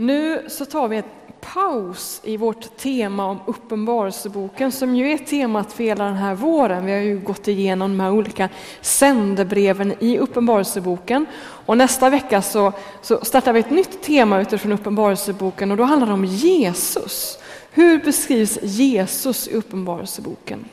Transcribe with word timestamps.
Nu 0.00 0.44
så 0.48 0.64
tar 0.64 0.88
vi 0.88 0.96
en 0.96 1.02
paus 1.40 2.20
i 2.24 2.36
vårt 2.36 2.76
tema 2.76 3.26
om 3.26 3.38
Uppenbarelseboken 3.46 4.72
som 4.72 4.96
ju 4.96 5.12
är 5.12 5.18
temat 5.18 5.72
för 5.72 5.84
hela 5.84 6.04
den 6.04 6.16
här 6.16 6.34
våren. 6.34 6.86
Vi 6.86 6.92
har 6.92 7.00
ju 7.00 7.18
gått 7.18 7.48
igenom 7.48 7.90
de 7.90 8.00
här 8.00 8.10
olika 8.10 8.48
sändebreven 8.80 9.94
i 9.98 10.18
Uppenbarelseboken 10.18 11.26
och 11.40 11.78
nästa 11.78 12.10
vecka 12.10 12.42
så, 12.42 12.72
så 13.02 13.24
startar 13.24 13.52
vi 13.52 13.60
ett 13.60 13.70
nytt 13.70 14.02
tema 14.02 14.40
utifrån 14.40 14.72
Uppenbarelseboken 14.72 15.70
och 15.70 15.76
då 15.76 15.84
handlar 15.84 16.06
det 16.06 16.14
om 16.14 16.24
Jesus. 16.24 17.38
Hur 17.70 18.04
beskrivs 18.04 18.58
Jesus 18.62 19.48
i 19.48 19.54
Uppenbarelseboken? 19.54 20.64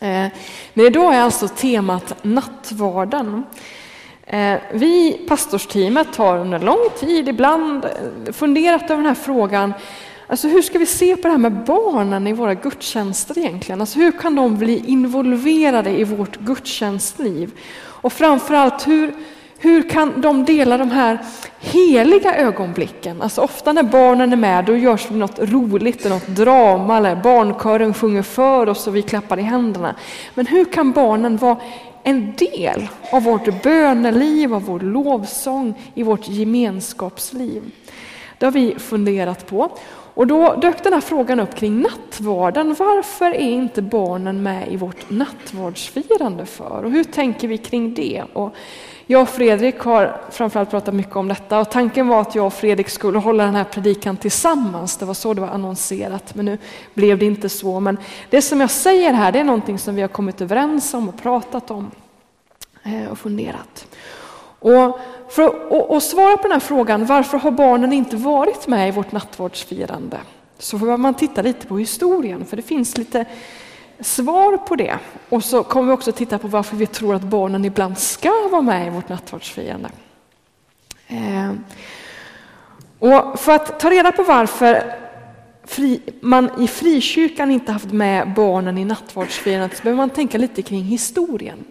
Eh, 0.00 0.26
men 0.74 0.86
idag 0.86 1.14
är 1.14 1.20
alltså 1.20 1.48
temat 1.48 2.24
nattvarden. 2.24 3.44
Eh, 4.28 4.58
vi 4.72 4.78
vi, 4.86 5.12
pastorsteamet, 5.28 6.16
har 6.16 6.38
under 6.38 6.58
lång 6.58 6.88
tid 7.00 7.28
ibland 7.28 7.84
eh, 7.84 8.32
funderat 8.32 8.82
över 8.82 8.96
den 8.96 9.06
här 9.06 9.14
frågan. 9.14 9.74
Alltså 10.26 10.48
hur 10.48 10.62
ska 10.62 10.78
vi 10.78 10.86
se 10.86 11.16
på 11.16 11.22
det 11.22 11.28
här 11.28 11.38
med 11.38 11.64
barnen 11.64 12.26
i 12.26 12.32
våra 12.32 12.54
gudstjänster 12.54 13.38
egentligen? 13.38 13.80
Alltså 13.80 13.98
hur 13.98 14.12
kan 14.12 14.34
de 14.34 14.58
bli 14.58 14.82
involverade 14.86 15.90
i 15.90 16.04
vårt 16.04 16.36
gudstjänstliv? 16.36 17.50
Och 17.78 18.12
framförallt, 18.12 18.86
hur, 18.86 19.14
hur 19.58 19.88
kan 19.88 20.20
de 20.20 20.44
dela 20.44 20.78
de 20.78 20.90
här 20.90 21.18
heliga 21.60 22.36
ögonblicken? 22.36 23.22
Alltså 23.22 23.40
ofta 23.40 23.72
när 23.72 23.82
barnen 23.82 24.32
är 24.32 24.36
med, 24.36 24.64
då 24.64 24.76
görs 24.76 25.06
det 25.08 25.14
något 25.14 25.38
roligt, 25.38 26.04
något 26.04 26.26
drama, 26.26 26.96
eller 26.96 27.16
barnkören 27.16 27.94
sjunger 27.94 28.22
för 28.22 28.68
oss 28.68 28.86
och 28.86 28.96
vi 28.96 29.02
klappar 29.02 29.38
i 29.38 29.42
händerna. 29.42 29.94
Men 30.34 30.46
hur 30.46 30.64
kan 30.64 30.92
barnen 30.92 31.36
vara 31.36 31.56
en 32.06 32.34
del 32.36 32.88
av 33.12 33.22
vårt 33.22 33.62
böneliv, 33.62 34.54
av 34.54 34.62
vår 34.64 34.80
lovsång, 34.80 35.74
i 35.94 36.02
vårt 36.02 36.28
gemenskapsliv. 36.28 37.62
Det 38.38 38.46
har 38.46 38.52
vi 38.52 38.74
funderat 38.78 39.46
på. 39.46 39.78
Och 40.16 40.26
då 40.26 40.54
dök 40.54 40.84
den 40.84 40.92
här 40.92 41.00
frågan 41.00 41.40
upp 41.40 41.54
kring 41.54 41.80
nattvarden. 41.80 42.74
Varför 42.78 43.30
är 43.30 43.38
inte 43.38 43.82
barnen 43.82 44.42
med 44.42 44.72
i 44.72 44.76
vårt 44.76 45.10
nattvardsfirande 45.10 46.46
för? 46.46 46.82
Och 46.84 46.90
hur 46.90 47.04
tänker 47.04 47.48
vi 47.48 47.58
kring 47.58 47.94
det? 47.94 48.24
Och 48.32 48.54
jag 49.06 49.22
och 49.22 49.28
Fredrik 49.28 49.78
har 49.78 50.20
framförallt 50.30 50.70
pratat 50.70 50.94
mycket 50.94 51.16
om 51.16 51.28
detta 51.28 51.60
och 51.60 51.70
tanken 51.70 52.08
var 52.08 52.20
att 52.20 52.34
jag 52.34 52.46
och 52.46 52.52
Fredrik 52.52 52.88
skulle 52.88 53.18
hålla 53.18 53.44
den 53.44 53.54
här 53.54 53.64
predikan 53.64 54.16
tillsammans. 54.16 54.96
Det 54.96 55.04
var 55.04 55.14
så 55.14 55.34
det 55.34 55.40
var 55.40 55.48
annonserat, 55.48 56.34
men 56.34 56.44
nu 56.44 56.58
blev 56.94 57.18
det 57.18 57.26
inte 57.26 57.48
så. 57.48 57.80
Men 57.80 57.98
det 58.30 58.42
som 58.42 58.60
jag 58.60 58.70
säger 58.70 59.12
här, 59.12 59.32
det 59.32 59.38
är 59.38 59.44
någonting 59.44 59.78
som 59.78 59.94
vi 59.94 60.00
har 60.00 60.08
kommit 60.08 60.40
överens 60.40 60.94
om 60.94 61.08
och 61.08 61.22
pratat 61.22 61.70
om 61.70 61.90
eh, 62.82 63.10
och 63.10 63.18
funderat. 63.18 63.86
Och 64.58 65.00
för 65.28 65.96
att 65.96 66.02
svara 66.02 66.36
på 66.36 66.42
den 66.42 66.52
här 66.52 66.60
frågan, 66.60 67.06
varför 67.06 67.38
har 67.38 67.50
barnen 67.50 67.92
inte 67.92 68.16
varit 68.16 68.66
med 68.66 68.88
i 68.88 68.90
vårt 68.90 69.12
nattvardsfirande? 69.12 70.18
Så 70.58 70.78
får 70.78 70.96
man 70.96 71.14
titta 71.14 71.42
lite 71.42 71.66
på 71.66 71.78
historien, 71.78 72.44
för 72.44 72.56
det 72.56 72.62
finns 72.62 72.98
lite 72.98 73.24
svar 74.00 74.56
på 74.56 74.76
det. 74.76 74.98
Och 75.28 75.44
så 75.44 75.62
kommer 75.62 75.86
vi 75.86 75.92
också 75.92 76.12
titta 76.12 76.38
på 76.38 76.48
varför 76.48 76.76
vi 76.76 76.86
tror 76.86 77.14
att 77.14 77.22
barnen 77.22 77.64
ibland 77.64 77.98
ska 77.98 78.48
vara 78.50 78.62
med 78.62 78.86
i 78.86 78.90
vårt 78.90 79.08
nattvardsfirande. 79.08 79.88
Eh, 81.08 81.52
och 82.98 83.40
för 83.40 83.52
att 83.52 83.80
ta 83.80 83.90
reda 83.90 84.12
på 84.12 84.22
varför 84.22 84.96
man 86.20 86.62
i 86.62 86.68
frikyrkan 86.68 87.50
inte 87.50 87.72
haft 87.72 87.92
med 87.92 88.34
barnen 88.34 88.78
i 88.78 88.84
nattvardsfirandet 88.84 89.76
så 89.76 89.82
behöver 89.82 89.96
man 89.96 90.10
tänka 90.10 90.38
lite 90.38 90.62
kring 90.62 90.82
historien. 90.82 91.64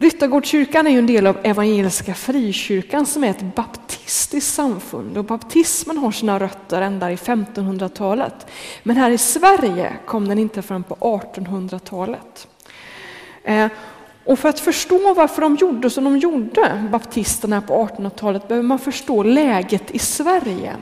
Ryttargårdskyrkan 0.00 0.86
är 0.86 0.90
ju 0.90 0.98
en 0.98 1.06
del 1.06 1.26
av 1.26 1.38
Evangeliska 1.42 2.14
Frikyrkan 2.14 3.06
som 3.06 3.24
är 3.24 3.30
ett 3.30 3.54
baptistiskt 3.54 4.54
samfund 4.54 5.18
och 5.18 5.24
baptismen 5.24 5.98
har 5.98 6.12
sina 6.12 6.38
rötter 6.38 6.82
ända 6.82 7.12
i 7.12 7.16
1500-talet. 7.16 8.46
Men 8.82 8.96
här 8.96 9.10
i 9.10 9.18
Sverige 9.18 9.92
kom 10.06 10.28
den 10.28 10.38
inte 10.38 10.62
förrän 10.62 10.82
på 10.82 10.94
1800-talet. 10.94 12.48
Eh, 13.44 13.68
och 14.24 14.38
för 14.38 14.48
att 14.48 14.60
förstå 14.60 15.14
varför 15.14 15.42
de 15.42 15.56
gjorde 15.56 15.90
som 15.90 16.04
de 16.04 16.18
gjorde, 16.18 16.88
baptisterna 16.92 17.60
på 17.60 17.74
1800-talet, 17.74 18.48
behöver 18.48 18.68
man 18.68 18.78
förstå 18.78 19.22
läget 19.22 19.90
i 19.90 19.98
Sverige. 19.98 20.76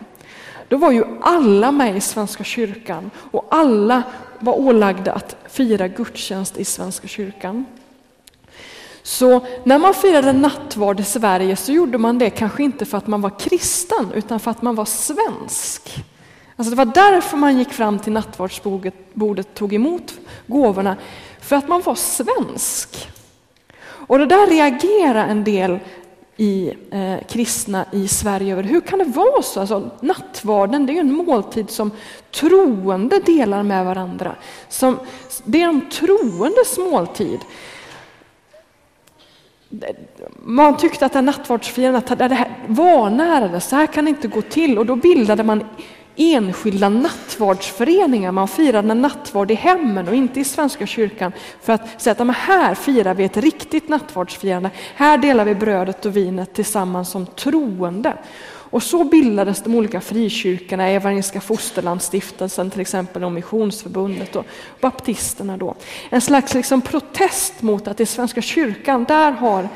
Då 0.68 0.76
var 0.76 0.90
ju 0.90 1.04
alla 1.20 1.72
med 1.72 1.96
i 1.96 2.00
Svenska 2.00 2.44
kyrkan 2.44 3.10
och 3.30 3.46
alla 3.50 4.02
var 4.38 4.60
ålagda 4.60 5.12
att 5.12 5.36
fira 5.48 5.88
gudstjänst 5.88 6.56
i 6.56 6.64
Svenska 6.64 7.08
kyrkan. 7.08 7.64
Så 9.08 9.40
när 9.64 9.78
man 9.78 9.94
firade 9.94 10.32
nattvard 10.32 11.00
i 11.00 11.04
Sverige 11.04 11.56
så 11.56 11.72
gjorde 11.72 11.98
man 11.98 12.18
det 12.18 12.30
kanske 12.30 12.62
inte 12.62 12.84
för 12.84 12.98
att 12.98 13.06
man 13.06 13.20
var 13.20 13.38
kristen 13.38 14.12
utan 14.14 14.40
för 14.40 14.50
att 14.50 14.62
man 14.62 14.74
var 14.74 14.84
svensk. 14.84 16.04
Alltså 16.56 16.70
det 16.70 16.76
var 16.76 16.94
därför 16.94 17.36
man 17.36 17.58
gick 17.58 17.72
fram 17.72 17.98
till 17.98 18.12
nattvardsbordet 18.12 18.94
och 19.48 19.54
tog 19.54 19.74
emot 19.74 20.14
gåvorna, 20.46 20.96
för 21.40 21.56
att 21.56 21.68
man 21.68 21.82
var 21.82 21.94
svensk. 21.94 23.08
Och 23.80 24.18
det 24.18 24.26
där 24.26 24.46
reagerar 24.46 25.26
en 25.26 25.44
del 25.44 25.78
i 26.36 26.74
eh, 26.90 27.26
kristna 27.28 27.84
i 27.92 28.08
Sverige 28.08 28.52
över. 28.52 28.62
Hur 28.62 28.80
kan 28.80 28.98
det 28.98 29.04
vara 29.04 29.42
så? 29.42 29.60
Alltså, 29.60 29.90
nattvarden 30.00 30.86
det 30.86 30.92
är 30.92 31.00
en 31.00 31.14
måltid 31.14 31.70
som 31.70 31.90
troende 32.34 33.20
delar 33.20 33.62
med 33.62 33.84
varandra. 33.84 34.36
Som, 34.68 34.98
det 35.44 35.62
är 35.62 35.66
de 35.66 35.80
troendes 35.90 36.78
måltid 36.78 37.40
man 40.42 40.76
tyckte 40.76 41.06
att 41.06 41.24
nattvardsfirandet 41.24 42.12
vanärades, 42.66 43.68
så 43.68 43.76
här 43.76 43.86
kan 43.86 44.04
det 44.04 44.08
inte 44.08 44.28
gå 44.28 44.42
till 44.42 44.78
och 44.78 44.86
då 44.86 44.96
bildade 44.96 45.42
man 45.42 45.64
enskilda 46.18 46.88
nattvardsföreningar. 46.88 48.32
Man 48.32 48.48
firade 48.48 48.94
nattvard 48.94 49.50
i 49.50 49.54
hemmen 49.54 50.08
och 50.08 50.14
inte 50.14 50.40
i 50.40 50.44
Svenska 50.44 50.86
kyrkan 50.86 51.32
för 51.62 51.72
att 51.72 52.02
säga 52.02 52.16
att 52.18 52.36
här 52.36 52.74
firar 52.74 53.14
vi 53.14 53.24
ett 53.24 53.36
riktigt 53.36 53.88
nattvardsfirande. 53.88 54.70
Här 54.94 55.18
delar 55.18 55.44
vi 55.44 55.54
brödet 55.54 56.06
och 56.06 56.16
vinet 56.16 56.54
tillsammans 56.54 57.10
som 57.10 57.26
troende. 57.26 58.16
Och 58.70 58.82
så 58.82 59.04
bildades 59.04 59.62
de 59.62 59.74
olika 59.74 60.00
frikyrkorna, 60.00 60.88
Evangeliska 60.88 61.40
Fosterlandsstiftelsen 61.40 62.70
till 62.70 62.80
exempel 62.80 63.24
och 63.24 63.32
Missionsförbundet 63.32 64.36
och 64.36 64.46
baptisterna 64.80 65.56
då. 65.56 65.74
En 66.10 66.20
slags 66.20 66.54
liksom 66.54 66.80
protest 66.80 67.62
mot 67.62 67.88
att 67.88 68.00
i 68.00 68.06
Svenska 68.06 68.42
kyrkan, 68.42 69.04
där 69.04 69.32
har, 69.32 69.68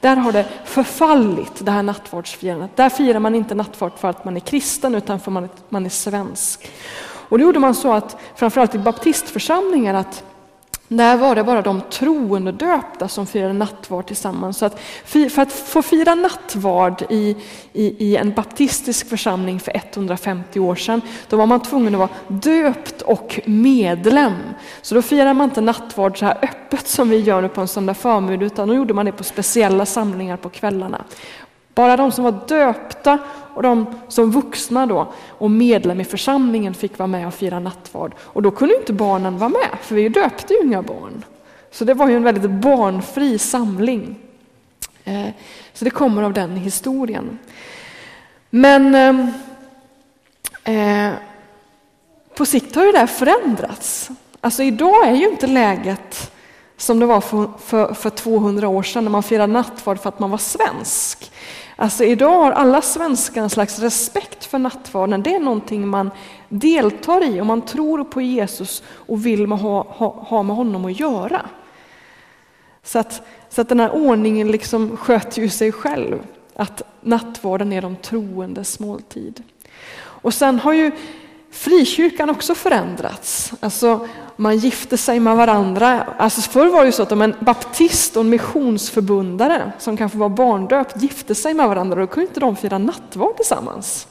där 0.00 0.16
har 0.16 0.32
det 0.32 0.46
förfallit 0.64 1.52
det 1.58 1.70
här 1.70 1.82
nattvardsfirandet. 1.82 2.76
Där 2.76 2.88
firar 2.88 3.20
man 3.20 3.34
inte 3.34 3.54
nattvard 3.54 3.92
för 3.98 4.08
att 4.08 4.24
man 4.24 4.36
är 4.36 4.40
kristen 4.40 4.94
utan 4.94 5.20
för 5.20 5.44
att 5.44 5.70
man 5.70 5.86
är 5.86 5.90
svensk. 5.90 6.70
Och 7.28 7.38
då 7.38 7.44
gjorde 7.44 7.58
man 7.58 7.74
så 7.74 7.92
att 7.92 8.16
framförallt 8.34 8.74
i 8.74 8.78
baptistförsamlingar 8.78 9.94
att 9.94 10.24
där 10.88 11.16
var 11.16 11.34
det 11.34 11.44
bara 11.44 11.62
de 11.62 11.80
troende 11.90 12.52
döpta 12.52 13.08
som 13.08 13.26
firade 13.26 13.52
nattvard 13.52 14.06
tillsammans. 14.06 14.58
Så 14.58 14.66
att 14.66 14.80
för 15.04 15.42
att 15.42 15.52
få 15.52 15.82
fira 15.82 16.14
nattvard 16.14 17.02
i, 17.10 17.36
i, 17.72 18.06
i, 18.06 18.16
en 18.16 18.32
baptistisk 18.32 19.08
församling 19.08 19.60
för 19.60 19.76
150 19.76 20.60
år 20.60 20.74
sedan, 20.74 21.00
då 21.28 21.36
var 21.36 21.46
man 21.46 21.62
tvungen 21.62 21.94
att 21.94 21.98
vara 21.98 22.08
döpt 22.28 23.02
och 23.02 23.40
medlem. 23.44 24.34
Så 24.82 24.94
då 24.94 25.02
firade 25.02 25.34
man 25.34 25.44
inte 25.44 25.60
nattvard 25.60 26.18
så 26.18 26.24
här 26.24 26.38
öppet 26.42 26.88
som 26.88 27.08
vi 27.08 27.20
gör 27.20 27.42
nu 27.42 27.48
på 27.48 27.60
en 27.60 27.68
söndag 27.68 27.94
förmiddag, 27.94 28.44
utan 28.46 28.68
då 28.68 28.74
gjorde 28.74 28.94
man 28.94 29.06
det 29.06 29.12
på 29.12 29.24
speciella 29.24 29.86
samlingar 29.86 30.36
på 30.36 30.48
kvällarna. 30.48 31.04
Bara 31.76 31.96
de 31.96 32.12
som 32.12 32.24
var 32.24 32.34
döpta 32.48 33.18
och 33.54 33.62
de 33.62 33.86
som 34.08 34.30
vuxna 34.30 34.86
då 34.86 35.12
och 35.28 35.50
medlem 35.50 36.00
i 36.00 36.04
församlingen 36.04 36.74
fick 36.74 36.98
vara 36.98 37.06
med 37.06 37.26
och 37.26 37.34
fira 37.34 37.60
nattvard. 37.60 38.14
Och 38.18 38.42
då 38.42 38.50
kunde 38.50 38.76
inte 38.76 38.92
barnen 38.92 39.38
vara 39.38 39.48
med, 39.48 39.78
för 39.82 39.94
vi 39.94 40.08
döpte 40.08 40.54
ju 40.54 40.60
inga 40.60 40.82
barn. 40.82 41.24
Så 41.70 41.84
det 41.84 41.94
var 41.94 42.08
ju 42.08 42.16
en 42.16 42.22
väldigt 42.22 42.50
barnfri 42.50 43.38
samling. 43.38 44.16
Eh, 45.04 45.28
så 45.72 45.84
det 45.84 45.90
kommer 45.90 46.22
av 46.22 46.32
den 46.32 46.56
historien. 46.56 47.38
Men 48.50 48.94
eh, 50.64 51.08
eh, 51.08 51.14
på 52.36 52.46
sikt 52.46 52.74
har 52.74 52.84
ju 52.84 52.92
det 52.92 52.98
här 52.98 53.06
förändrats. 53.06 54.10
Alltså 54.40 54.62
idag 54.62 55.06
är 55.06 55.14
ju 55.14 55.28
inte 55.28 55.46
läget 55.46 56.32
som 56.76 57.00
det 57.00 57.06
var 57.06 57.20
för, 57.20 57.50
för, 57.58 57.94
för 57.94 58.10
200 58.10 58.68
år 58.68 58.82
sedan 58.82 59.04
när 59.04 59.10
man 59.10 59.22
firade 59.22 59.52
nattvard 59.52 60.00
för 60.00 60.08
att 60.08 60.18
man 60.18 60.30
var 60.30 60.38
svensk. 60.38 61.32
Alltså 61.76 62.04
idag 62.04 62.42
har 62.42 62.52
alla 62.52 62.82
svenskar 62.82 63.42
en 63.42 63.50
slags 63.50 63.78
respekt 63.78 64.44
för 64.44 64.58
nattvarden. 64.58 65.22
Det 65.22 65.34
är 65.34 65.40
någonting 65.40 65.88
man 65.88 66.10
deltar 66.48 67.24
i 67.24 67.40
och 67.40 67.46
man 67.46 67.62
tror 67.62 68.04
på 68.04 68.20
Jesus 68.20 68.82
och 68.88 69.26
vill 69.26 69.46
ha, 69.46 69.86
ha, 69.88 70.08
ha 70.08 70.42
med 70.42 70.56
honom 70.56 70.84
att 70.84 71.00
göra. 71.00 71.46
Så 72.82 72.98
att, 72.98 73.26
så 73.48 73.60
att 73.60 73.68
den 73.68 73.80
här 73.80 73.94
ordningen 73.94 74.50
liksom 74.50 74.96
sköter 74.96 75.42
ju 75.42 75.48
sig 75.48 75.72
själv. 75.72 76.18
Att 76.54 76.82
nattvarden 77.00 77.72
är 77.72 77.82
de 77.82 77.96
troendes 77.96 78.80
måltid. 78.80 79.42
Och 79.98 80.34
sen 80.34 80.58
har 80.58 80.72
ju 80.72 80.92
frikyrkan 81.56 82.30
också 82.30 82.54
förändrats. 82.54 83.52
Alltså, 83.60 84.08
man 84.36 84.56
gifte 84.56 84.96
sig 84.96 85.20
med 85.20 85.36
varandra. 85.36 86.06
Alltså 86.18 86.40
förr 86.40 86.66
var 86.66 86.80
det 86.80 86.86
ju 86.86 86.92
så 86.92 87.02
att 87.02 87.12
om 87.12 87.22
en 87.22 87.34
baptist 87.40 88.16
och 88.16 88.22
en 88.22 88.30
missionsförbundare 88.30 89.72
som 89.78 89.96
kanske 89.96 90.18
var 90.18 90.28
barndöpt 90.28 91.02
gifte 91.02 91.34
sig 91.34 91.54
med 91.54 91.68
varandra, 91.68 92.00
då 92.00 92.06
kunde 92.06 92.28
inte 92.28 92.40
de 92.40 92.56
fira 92.56 92.78
nattvard 92.78 93.36
tillsammans. 93.36 94.06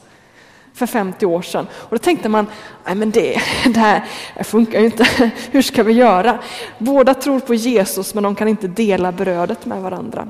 för 0.73 0.85
50 0.85 1.25
år 1.25 1.41
sedan. 1.41 1.67
Och 1.73 1.91
då 1.91 1.97
tänkte 1.97 2.29
man, 2.29 2.47
nej 2.85 2.95
men 2.95 3.11
det, 3.11 3.41
det 3.65 3.79
här 3.79 4.03
funkar 4.43 4.79
ju 4.79 4.85
inte, 4.85 5.07
hur 5.51 5.61
ska 5.61 5.83
vi 5.83 5.93
göra? 5.93 6.39
Båda 6.77 7.13
tror 7.13 7.39
på 7.39 7.53
Jesus 7.53 8.13
men 8.13 8.23
de 8.23 8.35
kan 8.35 8.47
inte 8.47 8.67
dela 8.67 9.11
brödet 9.11 9.65
med 9.65 9.81
varandra. 9.81 10.27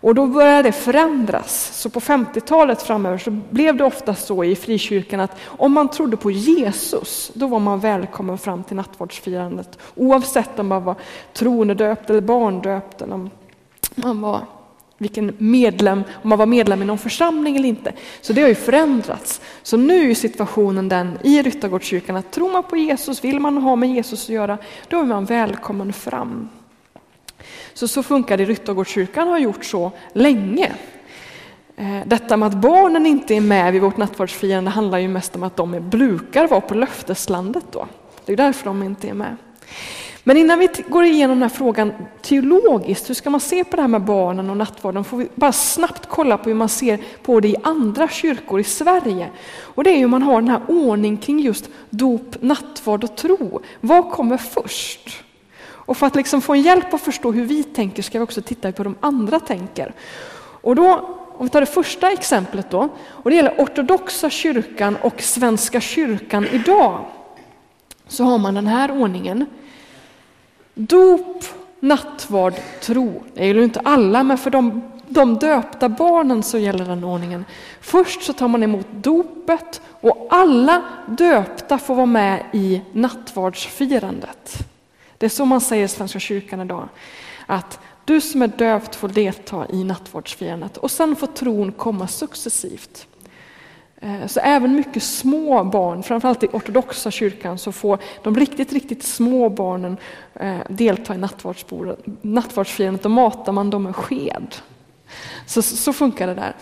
Och 0.00 0.14
då 0.14 0.26
började 0.26 0.62
det 0.62 0.72
förändras. 0.72 1.70
Så 1.74 1.90
på 1.90 2.00
50-talet 2.00 2.82
framöver 2.82 3.18
så 3.18 3.30
blev 3.30 3.76
det 3.76 3.84
ofta 3.84 4.14
så 4.14 4.44
i 4.44 4.56
frikyrkan 4.56 5.20
att 5.20 5.36
om 5.44 5.72
man 5.72 5.88
trodde 5.88 6.16
på 6.16 6.30
Jesus, 6.30 7.30
då 7.34 7.46
var 7.46 7.58
man 7.58 7.80
välkommen 7.80 8.38
fram 8.38 8.64
till 8.64 8.76
nattvardsfirandet. 8.76 9.78
Oavsett 9.94 10.58
om 10.58 10.68
man 10.68 10.84
var 10.84 10.94
tronedöpt 11.32 12.10
eller 12.10 12.20
barndöpt 12.20 13.02
eller 13.02 13.14
om 13.14 13.30
man 13.94 14.20
var 14.20 14.40
vilken 14.98 15.36
medlem, 15.38 16.02
om 16.22 16.28
man 16.28 16.38
var 16.38 16.46
medlem 16.46 16.82
i 16.82 16.84
någon 16.84 16.98
församling 16.98 17.56
eller 17.56 17.68
inte. 17.68 17.92
Så 18.20 18.32
det 18.32 18.42
har 18.42 18.48
ju 18.48 18.54
förändrats. 18.54 19.40
Så 19.62 19.76
nu 19.76 20.10
är 20.10 20.14
situationen 20.14 20.88
den 20.88 21.18
i 21.22 21.42
Ryttargårdskyrkan 21.42 22.16
att 22.16 22.30
tror 22.30 22.52
man 22.52 22.62
på 22.62 22.76
Jesus, 22.76 23.24
vill 23.24 23.40
man 23.40 23.56
ha 23.56 23.76
med 23.76 23.90
Jesus 23.90 24.24
att 24.24 24.28
göra, 24.28 24.58
då 24.88 25.00
är 25.00 25.04
man 25.04 25.24
välkommen 25.24 25.92
fram. 25.92 26.48
Så, 27.74 27.88
så 27.88 28.02
funkar 28.02 28.36
det 28.36 28.42
i 28.42 28.46
Ryttargårdskyrkan 28.46 29.28
och 29.28 29.32
har 29.32 29.38
gjort 29.38 29.64
så 29.64 29.92
länge. 30.12 30.72
Eh, 31.76 32.00
detta 32.06 32.36
med 32.36 32.46
att 32.46 32.54
barnen 32.54 33.06
inte 33.06 33.34
är 33.34 33.40
med 33.40 33.72
vid 33.72 33.82
vårt 33.82 33.96
nattvardsfirande 33.96 34.70
handlar 34.70 34.98
ju 34.98 35.08
mest 35.08 35.36
om 35.36 35.42
att 35.42 35.56
de 35.56 35.90
brukar 35.90 36.48
vara 36.48 36.60
på 36.60 36.74
löfteslandet 36.74 37.64
då. 37.70 37.86
Det 38.24 38.32
är 38.32 38.36
därför 38.36 38.64
de 38.64 38.82
inte 38.82 39.08
är 39.08 39.14
med. 39.14 39.36
Men 40.24 40.36
innan 40.36 40.58
vi 40.58 40.68
går 40.88 41.04
igenom 41.04 41.36
den 41.36 41.50
här 41.50 41.56
frågan 41.56 41.92
teologiskt, 42.22 43.10
hur 43.10 43.14
ska 43.14 43.30
man 43.30 43.40
se 43.40 43.64
på 43.64 43.76
det 43.76 43.82
här 43.82 43.88
med 43.88 44.04
barnen 44.04 44.50
och 44.50 44.56
nattvarden, 44.56 45.04
får 45.04 45.16
vi 45.16 45.28
bara 45.34 45.52
snabbt 45.52 46.06
kolla 46.08 46.38
på 46.38 46.48
hur 46.48 46.56
man 46.56 46.68
ser 46.68 46.98
på 47.22 47.40
det 47.40 47.48
i 47.48 47.56
andra 47.62 48.08
kyrkor 48.08 48.60
i 48.60 48.64
Sverige. 48.64 49.30
Och 49.58 49.84
det 49.84 49.90
är 49.90 49.98
hur 49.98 50.06
man 50.06 50.22
har 50.22 50.40
den 50.40 50.50
här 50.50 50.60
ordning 50.68 51.16
kring 51.16 51.40
just 51.40 51.68
dop, 51.90 52.36
nattvard 52.40 53.04
och 53.04 53.16
tro. 53.16 53.60
Vad 53.80 54.10
kommer 54.10 54.36
först? 54.36 55.24
Och 55.90 55.96
för 55.96 56.06
att 56.06 56.16
liksom 56.16 56.42
få 56.42 56.54
en 56.54 56.62
hjälp 56.62 56.94
att 56.94 57.00
förstå 57.00 57.32
hur 57.32 57.44
vi 57.44 57.64
tänker 57.64 58.02
ska 58.02 58.18
vi 58.18 58.24
också 58.24 58.42
titta 58.42 58.72
på 58.72 58.82
hur 58.82 58.84
de 58.84 58.96
andra 59.00 59.40
tänker. 59.40 59.94
Och 60.62 60.76
då, 60.76 61.16
om 61.38 61.46
vi 61.46 61.48
tar 61.48 61.60
det 61.60 61.66
första 61.66 62.10
exemplet 62.10 62.70
då, 62.70 62.88
och 63.08 63.30
det 63.30 63.36
gäller 63.36 63.54
ortodoxa 63.58 64.30
kyrkan 64.30 64.96
och 65.02 65.22
Svenska 65.22 65.80
kyrkan 65.80 66.46
idag, 66.46 67.04
så 68.08 68.24
har 68.24 68.38
man 68.38 68.54
den 68.54 68.66
här 68.66 68.90
ordningen. 68.90 69.46
Dop, 70.74 71.44
nattvard, 71.80 72.54
tro. 72.80 73.22
Det 73.34 73.46
gäller 73.46 73.62
inte 73.62 73.80
alla, 73.80 74.22
men 74.22 74.38
för 74.38 74.50
de, 74.50 74.82
de 75.08 75.38
döpta 75.38 75.88
barnen 75.88 76.42
så 76.42 76.58
gäller 76.58 76.84
den 76.84 77.04
ordningen. 77.04 77.44
Först 77.80 78.22
så 78.22 78.32
tar 78.32 78.48
man 78.48 78.62
emot 78.62 78.86
dopet 78.90 79.80
och 80.00 80.26
alla 80.30 80.82
döpta 81.06 81.78
får 81.78 81.94
vara 81.94 82.06
med 82.06 82.44
i 82.52 82.80
nattvardsfirandet. 82.92 84.69
Det 85.20 85.26
är 85.26 85.30
så 85.30 85.44
man 85.44 85.60
säger 85.60 85.84
i 85.84 85.88
Svenska 85.88 86.18
kyrkan 86.18 86.60
idag. 86.60 86.88
Att 87.46 87.78
du 88.04 88.20
som 88.20 88.42
är 88.42 88.48
dövt 88.48 88.94
får 88.94 89.08
delta 89.08 89.66
i 89.72 89.84
nattvardsfirandet 89.84 90.76
och 90.76 90.90
sen 90.90 91.16
får 91.16 91.26
tron 91.26 91.72
komma 91.72 92.08
successivt. 92.08 93.06
Eh, 94.00 94.26
så 94.26 94.40
även 94.40 94.74
mycket 94.74 95.02
små 95.02 95.64
barn, 95.64 96.02
framförallt 96.02 96.42
i 96.42 96.46
ortodoxa 96.46 97.10
kyrkan, 97.10 97.58
så 97.58 97.72
får 97.72 97.98
de 98.22 98.36
riktigt, 98.36 98.72
riktigt 98.72 99.02
små 99.02 99.48
barnen 99.48 99.96
eh, 100.34 100.58
delta 100.68 101.14
i 101.14 101.18
nattvardsfirandet. 102.22 103.02
Då 103.02 103.08
matar 103.08 103.52
man 103.52 103.70
dem 103.70 103.82
med 103.82 103.96
sked. 103.96 104.54
Så, 105.46 105.62
så 105.62 105.92
funkar 105.92 106.26
det 106.26 106.34
där. 106.34 106.56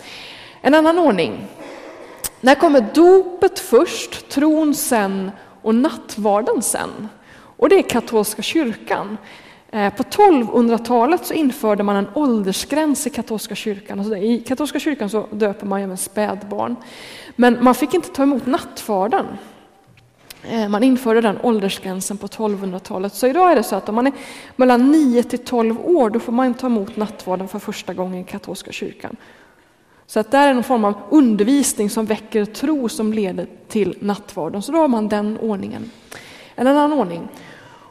En 0.61 0.75
annan 0.75 0.99
ordning. 0.99 1.47
När 2.41 2.55
kommer 2.55 2.81
dopet 2.93 3.59
först, 3.59 4.29
tron 4.29 4.75
sen 4.75 5.31
och 5.61 5.75
nattvarden 5.75 6.61
sen? 6.61 7.07
Och 7.59 7.69
det 7.69 7.75
är 7.75 7.81
katolska 7.81 8.41
kyrkan. 8.41 9.17
Eh, 9.71 9.93
på 9.93 10.03
1200-talet 10.03 11.25
så 11.25 11.33
införde 11.33 11.83
man 11.83 11.95
en 11.95 12.07
åldersgräns 12.13 13.07
i 13.07 13.09
katolska 13.09 13.55
kyrkan. 13.55 13.99
Alltså 13.99 14.17
I 14.17 14.39
katolska 14.39 14.79
kyrkan 14.79 15.09
så 15.09 15.27
döper 15.31 15.65
man 15.65 15.81
även 15.81 15.97
spädbarn. 15.97 16.75
Men 17.35 17.63
man 17.63 17.75
fick 17.75 17.93
inte 17.93 18.09
ta 18.09 18.23
emot 18.23 18.45
nattvarden. 18.45 19.25
Eh, 20.43 20.69
man 20.69 20.83
införde 20.83 21.21
den 21.21 21.37
åldersgränsen 21.41 22.17
på 22.17 22.27
1200-talet. 22.27 23.13
Så 23.13 23.27
idag 23.27 23.51
är 23.51 23.55
det 23.55 23.63
så 23.63 23.75
att 23.75 23.89
om 23.89 23.95
man 23.95 24.07
är 24.07 24.13
mellan 24.55 24.91
9 24.91 25.23
till 25.23 25.39
12 25.39 25.79
år 25.79 26.09
då 26.09 26.19
får 26.19 26.31
man 26.31 26.53
ta 26.53 26.67
emot 26.67 26.95
nattvarden 26.95 27.47
för 27.47 27.59
första 27.59 27.93
gången 27.93 28.21
i 28.21 28.23
katolska 28.23 28.71
kyrkan. 28.71 29.15
Så 30.07 30.19
att 30.19 30.31
det 30.31 30.37
är 30.37 30.49
en 30.49 30.63
form 30.63 30.85
av 30.85 30.93
undervisning 31.09 31.89
som 31.89 32.05
väcker 32.05 32.45
tro 32.45 32.89
som 32.89 33.13
leder 33.13 33.47
till 33.67 33.97
nattvarden. 33.99 34.61
Så 34.61 34.71
då 34.71 34.77
har 34.77 34.87
man 34.87 35.07
den 35.07 35.37
ordningen. 35.37 35.91
En 36.55 36.67
annan 36.67 36.93
ordning. 36.93 37.27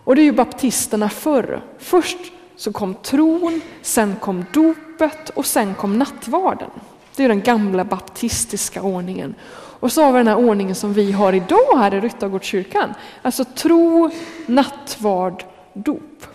Och 0.08 0.16
det 0.16 0.22
är 0.22 0.24
ju 0.24 0.32
baptisterna 0.32 1.08
förr. 1.08 1.62
Först 1.78 2.18
så 2.56 2.72
kom 2.72 2.94
tron, 2.94 3.60
sen 3.82 4.16
kom 4.20 4.44
dopet 4.52 5.30
och 5.30 5.46
sen 5.46 5.74
kom 5.74 5.98
nattvarden. 5.98 6.70
Det 7.16 7.24
är 7.24 7.28
den 7.28 7.40
gamla 7.40 7.84
baptistiska 7.84 8.82
ordningen. 8.82 9.34
Och 9.54 9.92
så 9.92 10.02
har 10.02 10.12
vi 10.12 10.18
den 10.18 10.26
här 10.26 10.36
ordningen 10.36 10.74
som 10.74 10.92
vi 10.92 11.12
har 11.12 11.32
idag 11.32 11.78
här 11.78 11.94
i 11.94 12.00
Ryttargårdskyrkan. 12.00 12.94
Alltså 13.22 13.44
tro, 13.44 14.10
nattvard, 14.46 15.44
dop. 15.72 16.26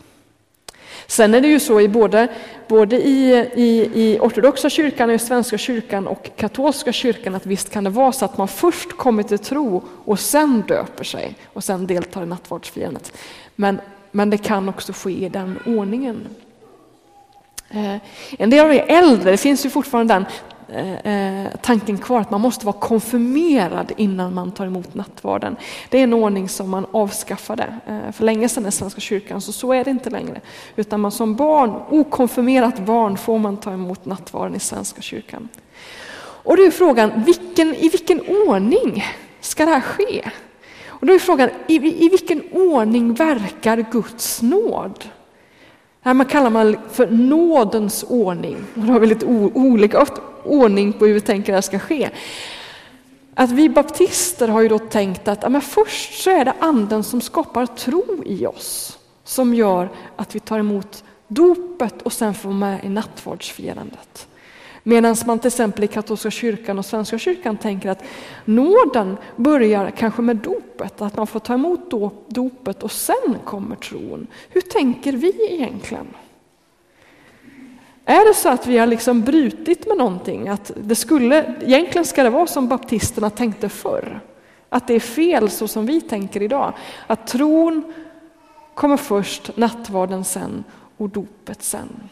Sen 1.08 1.34
är 1.34 1.42
det 1.42 1.48
ju 1.48 1.60
så 1.60 1.82
i 1.82 1.88
både, 1.88 2.28
både 2.68 2.96
i, 2.96 3.50
i, 3.56 3.90
i 3.94 4.20
ortodoxa 4.20 4.70
kyrkan, 4.70 5.12
i 5.12 5.20
svenska 5.20 5.58
kyrkan 5.58 6.08
och 6.08 6.30
katolska 6.36 6.92
kyrkan 6.92 7.36
att 7.36 7.46
visst 7.46 7.70
kan 7.70 7.84
det 7.84 7.90
vara 7.90 8.12
så 8.12 8.26
att 8.26 8.38
man 8.38 8.48
först 8.48 8.98
kommer 8.98 9.24
till 9.24 9.40
tro 9.40 9.84
och 10.06 10.20
sen 10.20 10.64
döper 10.68 11.04
sig 11.04 11.36
och 11.54 11.64
sen 11.64 11.88
deltar 11.88 12.24
i 12.24 12.26
nattvardsfirandet. 12.26 13.14
Men, 13.56 13.82
men 14.12 14.30
det 14.30 14.38
kan 14.38 14.70
också 14.70 14.94
ske 14.94 15.26
i 15.26 15.30
den 15.30 15.60
ordningen. 15.66 16.28
Eh, 17.74 17.96
en 18.40 18.50
del 18.50 18.66
av 18.66 18.74
er 18.74 18.86
äldre, 18.88 19.32
det 19.32 19.38
finns 19.38 19.66
ju 19.66 19.70
fortfarande 19.70 20.14
den 20.14 20.26
eh, 20.70 21.46
eh, 21.46 21.52
tanken 21.62 21.98
kvar 21.98 22.22
att 22.22 22.32
man 22.32 22.42
måste 22.42 22.66
vara 22.66 22.80
konfirmerad 22.80 23.92
innan 23.98 24.34
man 24.34 24.52
tar 24.52 24.66
emot 24.66 24.94
nattvarden. 24.94 25.56
Det 25.90 26.00
är 26.00 26.04
en 26.04 26.14
ordning 26.14 26.50
som 26.50 26.70
man 26.70 26.86
avskaffade 26.92 27.80
för 28.14 28.24
länge 28.24 28.50
sedan 28.50 28.66
i 28.66 28.72
Svenska 28.72 29.02
kyrkan, 29.02 29.42
så 29.42 29.52
så 29.52 29.74
är 29.74 29.84
det 29.84 29.92
inte 29.92 30.10
längre. 30.10 30.42
Utan 30.76 31.00
man 31.00 31.12
som 31.12 31.36
barn, 31.36 31.82
okonfirmerat 31.90 32.80
barn 32.80 33.18
får 33.18 33.38
man 33.38 33.58
ta 33.58 33.74
emot 33.74 34.06
nattvarden 34.06 34.56
i 34.56 34.60
Svenska 34.60 35.02
kyrkan. 35.02 35.50
Och 36.44 36.58
då 36.58 36.64
är 36.64 36.72
frågan, 36.72 37.24
vilken, 37.26 37.76
i 37.76 37.90
vilken 37.90 38.22
ordning 38.48 39.04
ska 39.42 39.66
det 39.66 39.72
här 39.72 39.82
ske? 39.82 40.32
Och 41.04 41.08
då 41.08 41.14
är 41.14 41.20
frågan, 41.20 41.50
i, 41.68 42.06
i 42.06 42.10
vilken 42.10 42.44
ordning 42.52 43.14
verkar 43.14 43.86
Guds 43.92 44.42
nåd? 44.42 45.00
Det 45.00 45.10
här 46.02 46.14
man 46.14 46.26
kallar 46.26 46.50
man 46.50 46.78
för 46.92 47.08
nådens 47.08 48.06
ordning. 48.10 48.58
Och 48.76 48.82
då 48.82 48.94
har 48.94 49.00
vi 49.00 49.08
lite 49.08 49.26
olika 49.26 50.06
ordning 50.44 50.94
på 50.94 51.06
hur 51.06 51.14
vi 51.14 51.22
tänker 51.22 51.54
att 51.54 51.58
det 51.58 51.62
ska 51.62 51.80
ske. 51.80 52.10
Att 53.34 53.52
vi 53.52 53.70
baptister 53.70 54.48
har 54.48 54.62
ju 54.62 54.68
då 54.68 54.80
tänkt 54.80 55.28
att 55.28 55.44
ja, 55.44 55.50
men 55.50 55.62
först 55.62 56.22
så 56.24 56.30
är 56.30 56.46
det 56.46 56.54
anden 56.60 57.04
som 57.04 57.22
skapar 57.22 57.66
tro 57.66 58.24
i 58.26 58.46
oss 58.46 59.00
som 59.24 59.54
gör 59.54 59.90
att 60.16 60.36
vi 60.36 60.40
tar 60.40 60.60
emot 60.60 61.04
dopet 61.28 62.02
och 62.02 62.14
sen 62.14 62.34
får 62.34 62.50
vara 62.50 62.60
med 62.60 62.84
i 62.84 62.90
nattvardsfirandet. 62.90 64.28
Medan 64.84 65.16
man 65.26 65.40
till 65.40 65.48
exempel 65.48 65.84
i 65.84 65.88
katolska 65.88 66.32
kyrkan 66.32 66.80
och 66.80 66.86
svenska 66.86 67.18
kyrkan 67.18 67.58
tänker 67.58 67.90
att 67.90 68.04
nåden 68.46 69.18
börjar 69.36 69.92
kanske 69.92 70.22
med 70.22 70.36
dopet, 70.36 71.02
att 71.02 71.18
man 71.18 71.28
får 71.28 71.40
ta 71.40 71.54
emot 71.54 71.92
dopet 72.28 72.84
och 72.84 72.92
sen 72.92 73.38
kommer 73.46 73.76
tron. 73.76 74.28
Hur 74.50 74.62
tänker 74.62 75.14
vi 75.14 75.54
egentligen? 75.54 76.08
Är 78.06 78.28
det 78.28 78.34
så 78.34 78.50
att 78.50 78.68
vi 78.68 78.78
har 78.78 78.88
liksom 78.88 79.22
brutit 79.22 79.88
med 79.88 79.98
någonting? 79.98 80.48
Att 80.48 80.72
det 80.76 80.96
skulle, 80.96 81.56
egentligen 81.62 82.06
ska 82.06 82.24
det 82.24 82.30
vara 82.30 82.48
som 82.48 82.68
baptisterna 82.68 83.30
tänkte 83.30 83.70
förr. 83.70 84.20
Att 84.70 84.88
det 84.88 84.94
är 84.94 85.00
fel 85.00 85.50
så 85.50 85.68
som 85.68 85.86
vi 85.86 86.02
tänker 86.02 86.42
idag. 86.42 86.74
Att 87.08 87.28
tron 87.28 87.94
kommer 88.74 88.98
först, 88.98 89.58
nattvarden 89.58 90.24
sen 90.24 90.64
och 90.98 91.10
dopet 91.10 91.64
sen. 91.64 92.10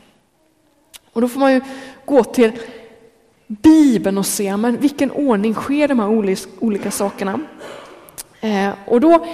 Och 1.14 1.22
då 1.22 1.28
får 1.28 1.40
man 1.40 1.54
ju 1.54 1.62
gå 2.06 2.24
till 2.24 2.52
Bibeln 3.48 4.18
och 4.18 4.26
se 4.26 4.58
men 4.58 4.78
vilken 4.78 5.12
ordning 5.12 5.54
sker 5.54 5.88
de 5.88 6.00
här 6.00 6.38
olika 6.60 6.92
sakerna. 6.92 7.40
Eh, 8.42 8.70
och 8.86 9.02
då 9.02 9.26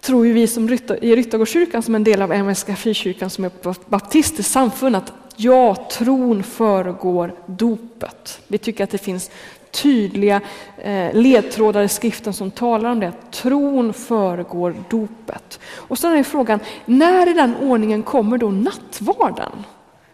tror 0.00 0.26
ju 0.26 0.32
vi 0.32 0.46
som 0.46 0.68
i 1.00 1.16
Ryttargårdskyrkan 1.16 1.82
som 1.82 1.94
en 1.94 2.04
del 2.04 2.22
av 2.22 2.32
Engelska 2.32 2.76
frikyrkan 2.76 3.30
som 3.30 3.44
är 3.44 3.48
ett 3.48 3.88
baptistiskt 3.88 4.52
samfund 4.52 4.96
att 4.96 5.12
ja, 5.36 5.88
tron 5.90 6.42
föregår 6.42 7.34
dopet. 7.46 8.40
Vi 8.48 8.58
tycker 8.58 8.84
att 8.84 8.90
det 8.90 8.98
finns 8.98 9.30
tydliga 9.72 10.40
eh, 10.76 11.14
ledtrådar 11.14 11.82
i 11.82 11.88
skriften 11.88 12.32
som 12.32 12.50
talar 12.50 12.90
om 12.90 13.00
det. 13.00 13.08
att 13.08 13.32
Tron 13.32 13.92
föregår 13.92 14.74
dopet. 14.90 15.60
Och 15.74 15.98
sen 15.98 16.12
är 16.12 16.22
frågan, 16.22 16.60
när 16.84 17.28
i 17.28 17.32
den 17.32 17.56
ordningen 17.56 18.02
kommer 18.02 18.38
då 18.38 18.50
nattvarden? 18.50 19.52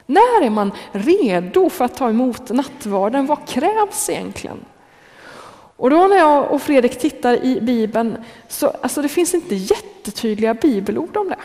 När 0.07 0.43
är 0.43 0.51
man 0.51 0.73
redo 0.93 1.71
för 1.71 1.85
att 1.85 1.95
ta 1.95 2.09
emot 2.09 2.51
nattvarden? 2.51 3.27
Vad 3.27 3.47
krävs 3.49 4.11
egentligen? 4.11 4.59
Och 5.77 5.91
då 5.91 6.07
när 6.07 6.17
jag 6.17 6.53
och 6.53 6.63
Fredrik 6.63 6.99
tittar 6.99 7.45
i 7.45 7.61
Bibeln 7.61 8.17
så 8.49 8.67
alltså 8.67 9.03
det 9.03 9.09
finns 9.09 9.35
inte 9.35 9.55
jättetydliga 9.55 10.55
bibelord 10.55 11.17
om 11.17 11.29
det. 11.29 11.37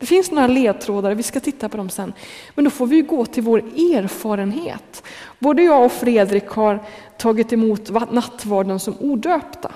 Det 0.00 0.06
finns 0.06 0.30
några 0.30 0.46
ledtrådar, 0.46 1.14
vi 1.14 1.22
ska 1.22 1.40
titta 1.40 1.68
på 1.68 1.76
dem 1.76 1.90
sen. 1.90 2.12
Men 2.54 2.64
då 2.64 2.70
får 2.70 2.86
vi 2.86 3.02
gå 3.02 3.26
till 3.26 3.42
vår 3.42 3.58
erfarenhet. 3.58 5.02
Både 5.38 5.62
jag 5.62 5.84
och 5.84 5.92
Fredrik 5.92 6.48
har 6.48 6.80
tagit 7.16 7.52
emot 7.52 8.12
nattvarden 8.12 8.80
som 8.80 8.94
odöpta 9.00 9.72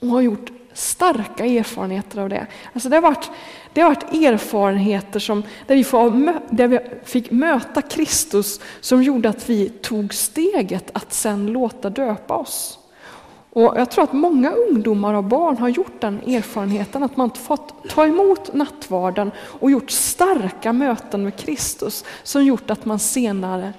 och 0.00 0.08
har 0.08 0.20
gjort 0.20 0.50
starka 0.72 1.46
erfarenheter 1.46 2.20
av 2.20 2.28
det. 2.28 2.46
Alltså 2.72 2.88
det, 2.88 2.96
har 2.96 3.02
varit, 3.02 3.30
det 3.72 3.80
har 3.80 3.88
varit 3.88 4.14
erfarenheter 4.14 5.20
som, 5.20 5.42
där, 5.66 5.74
vi 5.74 5.84
får, 5.84 6.32
där 6.50 6.68
vi 6.68 6.78
fick 7.04 7.30
möta 7.30 7.82
Kristus 7.82 8.60
som 8.80 9.02
gjorde 9.02 9.28
att 9.28 9.50
vi 9.50 9.68
tog 9.68 10.14
steget 10.14 10.90
att 10.92 11.12
sen 11.12 11.46
låta 11.46 11.90
döpa 11.90 12.34
oss. 12.34 12.78
Och 13.56 13.74
jag 13.76 13.90
tror 13.90 14.04
att 14.04 14.12
många 14.12 14.50
ungdomar 14.50 15.14
och 15.14 15.24
barn 15.24 15.58
har 15.58 15.68
gjort 15.68 16.00
den 16.00 16.20
erfarenheten 16.20 17.02
att 17.02 17.16
man 17.16 17.30
fått 17.30 17.88
ta 17.88 18.06
emot 18.06 18.54
nattvarden 18.54 19.30
och 19.38 19.70
gjort 19.70 19.90
starka 19.90 20.72
möten 20.72 21.24
med 21.24 21.36
Kristus 21.36 22.04
som 22.22 22.44
gjort 22.44 22.70
att 22.70 22.84
man 22.84 22.98
senare 22.98 23.72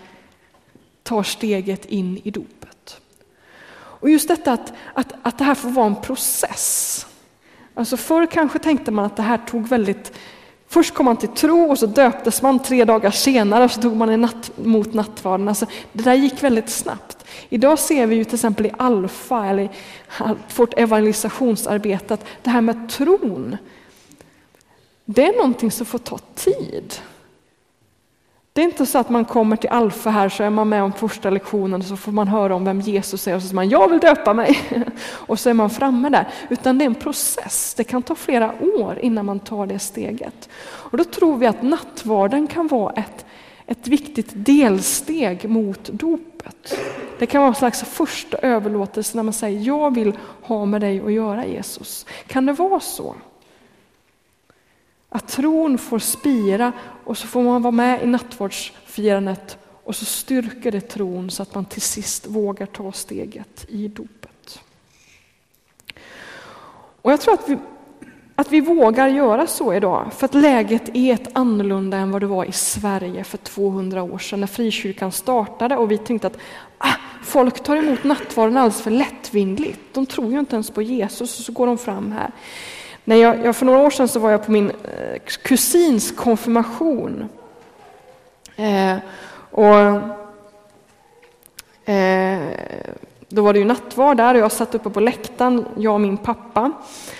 tar 1.03 1.23
steget 1.23 1.85
in 1.85 2.21
i 2.23 2.31
dopet. 2.31 3.01
Och 3.73 4.09
just 4.09 4.27
detta 4.27 4.53
att, 4.53 4.73
att, 4.93 5.13
att 5.21 5.37
det 5.37 5.43
här 5.43 5.55
får 5.55 5.69
vara 5.69 5.87
en 5.87 6.01
process. 6.01 7.05
Alltså 7.73 7.97
förr 7.97 8.25
kanske 8.25 8.59
tänkte 8.59 8.91
man 8.91 9.05
att 9.05 9.15
det 9.15 9.23
här 9.23 9.37
tog 9.37 9.67
väldigt 9.67 10.13
Först 10.69 10.93
kom 10.93 11.05
man 11.05 11.17
till 11.17 11.29
tro 11.29 11.69
och 11.69 11.79
så 11.79 11.85
döptes 11.85 12.41
man 12.41 12.59
tre 12.59 12.85
dagar 12.85 13.11
senare 13.11 13.63
och 13.63 13.71
så 13.71 13.81
tog 13.81 13.95
man 13.95 14.21
natt, 14.21 14.51
mot 14.55 14.93
nattvarden. 14.93 15.49
Alltså, 15.49 15.65
det 15.93 16.03
där 16.03 16.13
gick 16.13 16.43
väldigt 16.43 16.69
snabbt. 16.69 17.25
Idag 17.49 17.79
ser 17.79 18.07
vi 18.07 18.15
ju 18.15 18.23
till 18.23 18.33
exempel 18.33 18.65
i 18.65 18.71
Alfa 18.77 19.45
eller 19.45 19.63
i 19.63 19.69
vårt 20.55 20.73
evangelisationsarbete 20.79 22.13
att 22.13 22.25
det 22.43 22.49
här 22.49 22.61
med 22.61 22.89
tron, 22.89 23.57
det 25.05 25.25
är 25.25 25.37
någonting 25.37 25.71
som 25.71 25.85
får 25.85 25.99
ta 25.99 26.17
tid. 26.35 26.93
Det 28.57 28.61
är 28.61 28.65
inte 28.65 28.85
så 28.85 28.97
att 28.97 29.09
man 29.09 29.25
kommer 29.25 29.55
till 29.55 29.69
Alfa 29.69 30.09
här 30.09 30.29
så 30.29 30.43
är 30.43 30.49
man 30.49 30.69
med 30.69 30.83
om 30.83 30.93
första 30.93 31.29
lektionen 31.29 31.81
och 31.81 31.87
så 31.87 31.97
får 31.97 32.11
man 32.11 32.27
höra 32.27 32.55
om 32.55 32.65
vem 32.65 32.81
Jesus 32.81 33.27
är 33.27 33.35
och 33.35 33.41
så 33.41 33.47
säger 33.47 33.55
man 33.55 33.69
jag 33.69 33.89
vill 33.89 33.99
döpa 33.99 34.33
mig 34.33 34.59
och 35.09 35.39
så 35.39 35.49
är 35.49 35.53
man 35.53 35.69
framme 35.69 36.09
där. 36.09 36.27
Utan 36.49 36.77
det 36.77 36.83
är 36.83 36.85
en 36.85 36.95
process, 36.95 37.73
det 37.77 37.83
kan 37.83 38.03
ta 38.03 38.15
flera 38.15 38.53
år 38.61 38.99
innan 39.01 39.25
man 39.25 39.39
tar 39.39 39.67
det 39.67 39.79
steget. 39.79 40.49
Och 40.59 40.97
då 40.97 41.03
tror 41.03 41.37
vi 41.37 41.47
att 41.47 41.61
nattvarden 41.61 42.47
kan 42.47 42.67
vara 42.67 42.93
ett, 42.93 43.25
ett 43.67 43.87
viktigt 43.87 44.29
delsteg 44.33 45.49
mot 45.49 45.83
dopet. 45.83 46.77
Det 47.19 47.25
kan 47.25 47.41
vara 47.41 47.49
en 47.49 47.55
slags 47.55 47.83
första 47.83 48.37
överlåtelse 48.37 49.17
när 49.17 49.23
man 49.23 49.33
säger 49.33 49.59
jag 49.59 49.95
vill 49.95 50.13
ha 50.41 50.65
med 50.65 50.81
dig 50.81 51.01
att 51.05 51.13
göra 51.13 51.45
Jesus. 51.45 52.05
Kan 52.27 52.45
det 52.45 52.53
vara 52.53 52.79
så? 52.79 53.15
Att 55.09 55.27
tron 55.27 55.77
får 55.77 55.99
spira 55.99 56.71
och 57.03 57.17
så 57.17 57.27
får 57.27 57.43
man 57.43 57.61
vara 57.61 57.71
med 57.71 58.03
i 58.03 58.05
nattvardsfirandet 58.05 59.57
och 59.83 59.95
så 59.95 60.05
styrker 60.05 60.71
det 60.71 60.81
tron 60.81 61.29
så 61.29 61.43
att 61.43 61.55
man 61.55 61.65
till 61.65 61.81
sist 61.81 62.27
vågar 62.27 62.65
ta 62.65 62.91
steget 62.91 63.65
i 63.69 63.87
dopet. 63.87 64.59
Och 67.01 67.11
jag 67.11 67.21
tror 67.21 67.33
att 67.33 67.49
vi, 67.49 67.57
att 68.35 68.51
vi 68.51 68.61
vågar 68.61 69.07
göra 69.07 69.47
så 69.47 69.73
idag, 69.73 70.13
för 70.13 70.25
att 70.25 70.33
läget 70.33 70.95
är 70.95 71.13
ett 71.13 71.29
annorlunda 71.33 71.97
än 71.97 72.11
vad 72.11 72.21
det 72.21 72.27
var 72.27 72.45
i 72.45 72.51
Sverige 72.51 73.23
för 73.23 73.37
200 73.37 74.03
år 74.03 74.17
sedan 74.17 74.39
när 74.39 74.47
frikyrkan 74.47 75.11
startade 75.11 75.77
och 75.77 75.91
vi 75.91 75.97
tänkte 75.97 76.27
att 76.27 76.37
ah, 76.77 76.95
folk 77.23 77.63
tar 77.63 77.75
emot 77.75 78.03
nattvarden 78.03 78.57
alldeles 78.57 78.81
för 78.81 78.91
lättvindigt. 78.91 79.79
De 79.93 80.05
tror 80.05 80.31
ju 80.31 80.39
inte 80.39 80.55
ens 80.55 80.71
på 80.71 80.81
Jesus 80.81 81.39
och 81.39 81.45
så 81.45 81.51
går 81.51 81.67
de 81.67 81.77
fram 81.77 82.11
här. 82.11 82.31
När 83.07 83.15
jag, 83.15 83.45
jag, 83.45 83.55
för 83.55 83.65
några 83.65 83.79
år 83.79 83.89
sedan 83.89 84.07
så 84.07 84.19
var 84.19 84.31
jag 84.31 84.45
på 84.45 84.51
min 84.51 84.69
eh, 84.69 85.19
kusins 85.43 86.11
konfirmation. 86.11 87.29
Eh, 88.55 88.95
och, 89.51 89.75
eh, 91.93 92.39
då 93.29 93.41
var 93.41 93.53
det 93.53 93.59
ju 93.59 93.65
nattvard 93.65 94.17
där 94.17 94.33
och 94.33 94.39
jag 94.39 94.51
satt 94.51 94.75
uppe 94.75 94.89
på 94.89 94.99
läktaren, 94.99 95.65
jag 95.77 95.93
och 95.93 96.01
min 96.01 96.17
pappa. 96.17 96.71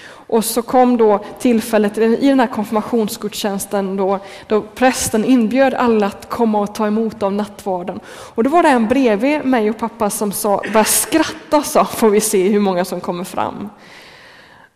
Och 0.10 0.46
så 0.46 0.62
kom 0.62 0.98
då 0.98 1.20
tillfället 1.40 1.98
i 1.98 2.28
den 2.28 2.40
här 2.40 2.48
konfirmationsgudstjänsten 2.48 3.96
då, 3.96 4.20
då 4.48 4.62
prästen 4.62 5.26
inbjöd 5.26 5.74
alla 5.74 6.06
att 6.06 6.30
komma 6.30 6.60
och 6.60 6.76
ta 6.76 6.88
emot 6.88 7.24
av 7.24 7.34
nattvarden. 7.34 8.00
Och 8.08 8.44
då 8.44 8.50
var 8.50 8.64
det 8.64 8.70
en 8.70 8.88
bredvid 8.88 9.46
mig 9.46 9.70
och 9.70 9.78
pappa 9.78 10.10
som 10.10 10.32
sa, 10.32 10.62
börja 10.74 10.84
skratta 10.84 11.64
sa, 11.64 11.86
får 11.86 12.10
vi 12.10 12.22
se 12.22 12.50
hur 12.50 12.60
många 12.60 12.86
som 12.86 13.02
kommer 13.02 13.24
fram. 13.24 13.70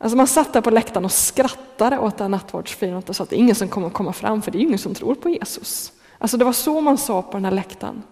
Alltså 0.01 0.17
man 0.17 0.27
satt 0.27 0.53
där 0.53 0.61
på 0.61 0.69
läktaren 0.69 1.05
och 1.05 1.11
skrattade 1.11 1.99
åt 1.99 2.17
det 2.17 2.23
här 2.23 2.29
nattvardsfirandet 2.29 3.09
och 3.09 3.15
sa 3.15 3.23
att 3.23 3.29
det 3.29 3.35
är 3.35 3.39
ingen 3.39 3.55
som 3.55 3.67
kommer 3.67 3.89
komma 3.89 4.13
fram 4.13 4.41
för 4.41 4.51
det 4.51 4.57
är 4.57 4.61
ingen 4.61 4.79
som 4.79 4.95
tror 4.95 5.15
på 5.15 5.29
Jesus. 5.29 5.91
Alltså 6.17 6.37
det 6.37 6.45
var 6.45 6.53
så 6.53 6.81
man 6.81 6.97
sa 6.97 7.21
på 7.21 7.31
den 7.31 7.45
här 7.45 7.51
läktaren. 7.51 8.03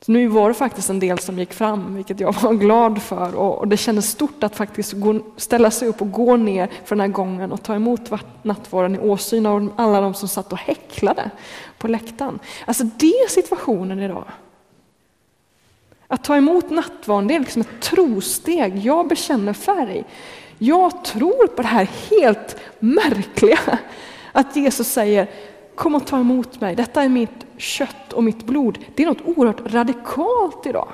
Så 0.00 0.12
nu 0.12 0.26
var 0.26 0.48
det 0.48 0.54
faktiskt 0.54 0.90
en 0.90 1.00
del 1.00 1.18
som 1.18 1.38
gick 1.38 1.52
fram, 1.52 1.94
vilket 1.94 2.20
jag 2.20 2.32
var 2.32 2.54
glad 2.54 3.02
för. 3.02 3.34
Och, 3.34 3.68
det 3.68 3.76
kändes 3.76 4.10
stort 4.10 4.42
att 4.42 4.56
faktiskt 4.56 4.92
gå, 4.92 5.20
ställa 5.36 5.70
sig 5.70 5.88
upp 5.88 6.02
och 6.02 6.12
gå 6.12 6.36
ner 6.36 6.70
för 6.84 6.96
den 6.96 7.00
här 7.00 7.08
gången 7.08 7.52
och 7.52 7.62
ta 7.62 7.74
emot 7.74 8.10
nattvarden 8.42 8.94
i 8.94 8.98
åsyn 8.98 9.46
av 9.46 9.72
alla 9.76 10.00
de 10.00 10.14
som 10.14 10.28
satt 10.28 10.52
och 10.52 10.58
häcklade 10.58 11.30
på 11.78 11.88
läktaren. 11.88 12.38
Alltså 12.66 12.84
det 12.84 13.06
är 13.06 13.28
situationen 13.28 13.98
idag. 14.00 14.24
Att 16.12 16.24
ta 16.24 16.36
emot 16.36 16.70
nattvarden 16.70 17.28
det 17.28 17.34
är 17.34 17.40
liksom 17.40 17.62
ett 17.62 17.80
trosteg. 17.80 18.78
Jag 18.78 19.08
bekänner 19.08 19.52
färg. 19.52 20.04
Jag 20.58 21.04
tror 21.04 21.46
på 21.46 21.62
det 21.62 21.68
här 21.68 21.90
helt 22.10 22.56
märkliga 22.78 23.78
att 24.32 24.56
Jesus 24.56 24.88
säger 24.88 25.30
kom 25.74 25.94
och 25.94 26.06
ta 26.06 26.18
emot 26.18 26.60
mig. 26.60 26.76
Detta 26.76 27.02
är 27.02 27.08
mitt 27.08 27.46
kött 27.56 28.12
och 28.12 28.24
mitt 28.24 28.46
blod. 28.46 28.78
Det 28.94 29.02
är 29.02 29.06
något 29.06 29.36
oerhört 29.36 29.72
radikalt 29.72 30.66
idag. 30.66 30.88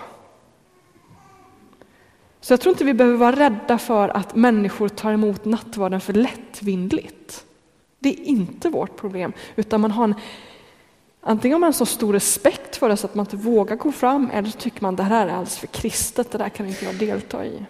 Så 2.41 2.53
jag 2.53 2.61
tror 2.61 2.73
inte 2.73 2.85
vi 2.85 2.95
behöver 2.95 3.17
vara 3.17 3.37
rädda 3.37 3.79
för 3.79 4.09
att 4.09 4.35
människor 4.35 4.89
tar 4.89 5.13
emot 5.13 5.45
nattvarden 5.45 6.01
för 6.01 6.13
lättvindligt. 6.13 7.45
Det 7.99 8.09
är 8.09 8.25
inte 8.25 8.69
vårt 8.69 8.97
problem, 8.97 9.33
utan 9.57 9.81
man 9.81 9.91
har 9.91 10.05
en 10.05 10.15
Antingen 11.29 11.55
har 11.55 11.61
man 11.61 11.73
så 11.73 11.87
stor 11.87 12.13
respekt 12.13 12.77
för 12.77 12.89
det 12.89 12.97
så 12.97 13.07
att 13.07 13.15
man 13.15 13.27
inte 13.27 13.37
vågar 13.37 13.77
gå 13.77 13.93
fram 13.93 14.31
eller 14.31 14.49
så 14.51 14.59
tycker 14.59 14.83
man 14.83 14.95
att 14.95 14.97
det 14.97 15.03
här 15.03 15.27
är 15.27 15.31
alldeles 15.31 15.59
för 15.59 15.67
kristet, 15.67 16.31
det 16.31 16.39
där 16.39 16.49
kan 16.49 16.67
inte 16.67 16.85
jag 16.85 16.95
delta 16.95 17.47
i. 17.47 17.67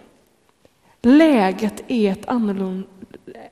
Läget 1.01 1.83
är, 1.87 2.11
ett 2.11 2.27
annorlunda, 2.27 2.87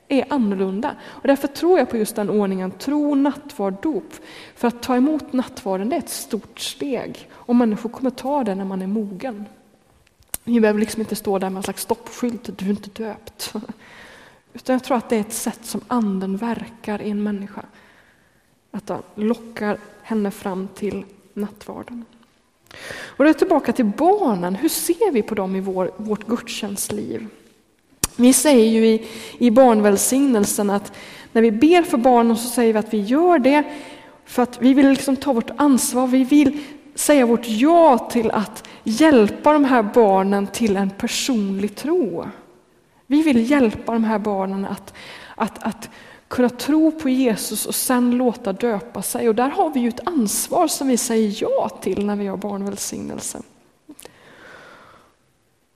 är 0.07 0.25
annorlunda 0.29 0.95
och 1.03 1.27
därför 1.27 1.47
tror 1.47 1.79
jag 1.79 1.89
på 1.89 1.97
just 1.97 2.15
den 2.15 2.29
ordningen, 2.29 2.71
tro, 2.71 3.15
nattvard, 3.15 3.73
dop. 3.81 4.13
För 4.55 4.67
att 4.67 4.83
ta 4.83 4.95
emot 4.95 5.33
nattvarden 5.33 5.89
det 5.89 5.95
är 5.95 5.99
ett 5.99 6.09
stort 6.09 6.59
steg 6.59 7.29
och 7.33 7.55
människor 7.55 7.89
kommer 7.89 8.09
ta 8.09 8.43
det 8.43 8.55
när 8.55 8.65
man 8.65 8.81
är 8.81 8.87
mogen. 8.87 9.45
Vi 10.43 10.59
behöver 10.59 10.79
liksom 10.79 11.01
inte 11.01 11.15
stå 11.15 11.39
där 11.39 11.49
med 11.49 11.57
en 11.57 11.63
slags 11.63 11.81
stoppskylt, 11.81 12.57
du 12.57 12.65
är 12.65 12.69
inte 12.69 13.03
döpt. 13.03 13.53
Utan 14.53 14.73
jag 14.73 14.83
tror 14.83 14.97
att 14.97 15.09
det 15.09 15.15
är 15.15 15.21
ett 15.21 15.33
sätt 15.33 15.65
som 15.65 15.81
anden 15.87 16.37
verkar 16.37 17.01
i 17.01 17.09
en 17.09 17.23
människa. 17.23 17.61
Att 18.75 18.89
han 18.89 19.01
lockar 19.15 19.77
henne 20.03 20.31
fram 20.31 20.67
till 20.75 21.05
nattvarden. 21.33 22.05
Och 22.89 23.23
då 23.23 23.29
är 23.29 23.33
tillbaka 23.33 23.73
till 23.73 23.85
barnen. 23.85 24.55
Hur 24.55 24.69
ser 24.69 25.11
vi 25.11 25.21
på 25.21 25.35
dem 25.35 25.55
i 25.55 25.59
vår, 25.59 25.91
vårt 25.97 26.27
gudstjänstliv? 26.27 27.27
Vi 28.15 28.33
säger 28.33 28.65
ju 28.65 28.87
i, 28.87 29.07
i 29.37 29.51
barnvälsignelsen 29.51 30.69
att 30.69 30.93
när 31.31 31.41
vi 31.41 31.51
ber 31.51 31.81
för 31.83 31.97
barnen 31.97 32.37
så 32.37 32.49
säger 32.49 32.73
vi 32.73 32.79
att 32.79 32.93
vi 32.93 33.01
gör 33.01 33.39
det 33.39 33.63
för 34.25 34.43
att 34.43 34.61
vi 34.61 34.73
vill 34.73 34.89
liksom 34.89 35.15
ta 35.15 35.33
vårt 35.33 35.51
ansvar. 35.57 36.07
Vi 36.07 36.23
vill 36.23 36.63
säga 36.95 37.25
vårt 37.25 37.47
ja 37.47 37.97
till 37.97 38.31
att 38.31 38.67
hjälpa 38.83 39.53
de 39.53 39.65
här 39.65 39.83
barnen 39.83 40.47
till 40.47 40.77
en 40.77 40.89
personlig 40.89 41.75
tro. 41.75 42.27
Vi 43.07 43.21
vill 43.21 43.51
hjälpa 43.51 43.93
de 43.93 44.03
här 44.03 44.19
barnen 44.19 44.65
att, 44.65 44.93
att, 45.35 45.63
att 45.63 45.89
kunna 46.27 46.49
tro 46.49 46.91
på 46.91 47.09
Jesus 47.09 47.65
och 47.65 47.75
sen 47.75 48.11
låta 48.11 48.53
döpa 48.53 49.01
sig. 49.01 49.29
Och 49.29 49.35
där 49.35 49.49
har 49.49 49.69
vi 49.69 49.79
ju 49.79 49.89
ett 49.89 50.07
ansvar 50.07 50.67
som 50.67 50.87
vi 50.87 50.97
säger 50.97 51.37
ja 51.41 51.69
till 51.81 52.05
när 52.05 52.15
vi 52.15 52.27
har 52.27 52.37
barnvälsignelse. 52.37 53.41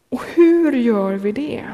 Och 0.10 0.22
hur 0.36 0.72
gör 0.72 1.13
vi 1.13 1.32
det? 1.32 1.65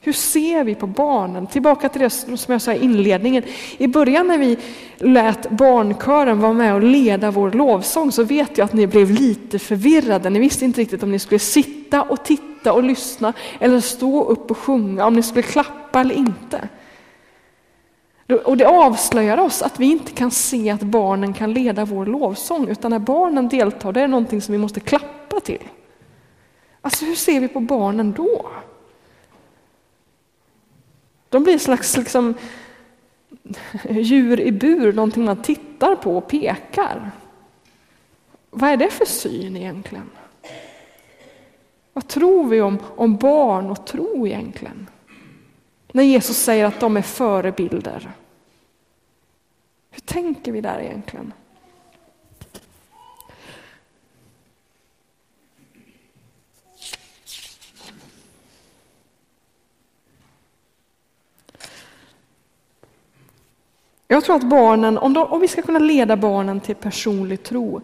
Hur 0.00 0.12
ser 0.12 0.64
vi 0.64 0.74
på 0.74 0.86
barnen? 0.86 1.46
Tillbaka 1.46 1.88
till 1.88 2.00
det 2.00 2.10
som 2.10 2.52
jag 2.52 2.62
sa 2.62 2.72
i 2.72 2.84
inledningen. 2.84 3.42
I 3.78 3.86
början 3.86 4.28
när 4.28 4.38
vi 4.38 4.58
lät 4.96 5.50
barnkören 5.50 6.40
vara 6.40 6.52
med 6.52 6.74
och 6.74 6.82
leda 6.82 7.30
vår 7.30 7.50
lovsång 7.50 8.12
så 8.12 8.24
vet 8.24 8.58
jag 8.58 8.64
att 8.64 8.72
ni 8.72 8.86
blev 8.86 9.10
lite 9.10 9.58
förvirrade. 9.58 10.30
Ni 10.30 10.38
visste 10.38 10.64
inte 10.64 10.80
riktigt 10.80 11.02
om 11.02 11.10
ni 11.10 11.18
skulle 11.18 11.38
sitta 11.38 12.02
och 12.02 12.24
titta 12.24 12.72
och 12.72 12.82
lyssna 12.82 13.32
eller 13.60 13.80
stå 13.80 14.24
upp 14.24 14.50
och 14.50 14.58
sjunga, 14.58 15.06
om 15.06 15.14
ni 15.14 15.22
skulle 15.22 15.42
klappa 15.42 16.00
eller 16.00 16.14
inte. 16.14 16.68
Och 18.28 18.56
det 18.56 18.66
avslöjar 18.66 19.38
oss 19.38 19.62
att 19.62 19.80
vi 19.80 19.86
inte 19.86 20.12
kan 20.12 20.30
se 20.30 20.70
att 20.70 20.82
barnen 20.82 21.32
kan 21.32 21.52
leda 21.52 21.84
vår 21.84 22.06
lovsång, 22.06 22.68
utan 22.68 22.90
när 22.90 22.98
barnen 22.98 23.48
deltar, 23.48 23.92
det 23.92 24.00
är 24.00 24.08
någonting 24.08 24.42
som 24.42 24.52
vi 24.52 24.58
måste 24.58 24.80
klappa 24.80 25.40
till? 25.40 25.68
Alltså 26.80 27.04
hur 27.04 27.14
ser 27.14 27.40
vi 27.40 27.48
på 27.48 27.60
barnen 27.60 28.12
då? 28.12 28.50
De 31.28 31.42
blir 31.42 31.58
slags 31.58 31.96
liksom, 31.96 32.34
djur 33.90 34.40
i 34.40 34.52
bur, 34.52 34.92
någonting 34.92 35.24
man 35.24 35.42
tittar 35.42 35.96
på 35.96 36.16
och 36.16 36.28
pekar. 36.28 37.10
Vad 38.50 38.70
är 38.70 38.76
det 38.76 38.90
för 38.90 39.04
syn 39.04 39.56
egentligen? 39.56 40.10
Vad 41.92 42.08
tror 42.08 42.48
vi 42.48 42.60
om, 42.60 42.78
om 42.96 43.16
barn 43.16 43.70
och 43.70 43.86
tro 43.86 44.26
egentligen? 44.26 44.86
När 45.96 46.02
Jesus 46.02 46.36
säger 46.36 46.64
att 46.64 46.80
de 46.80 46.96
är 46.96 47.02
förebilder. 47.02 48.10
Hur 49.90 50.00
tänker 50.00 50.52
vi 50.52 50.60
där 50.60 50.80
egentligen? 50.80 51.32
Jag 64.08 64.24
tror 64.24 64.36
att 64.36 64.48
barnen, 64.48 64.98
om, 64.98 65.12
de, 65.12 65.26
om 65.26 65.40
vi 65.40 65.48
ska 65.48 65.62
kunna 65.62 65.78
leda 65.78 66.16
barnen 66.16 66.60
till 66.60 66.76
personlig 66.76 67.42
tro, 67.42 67.80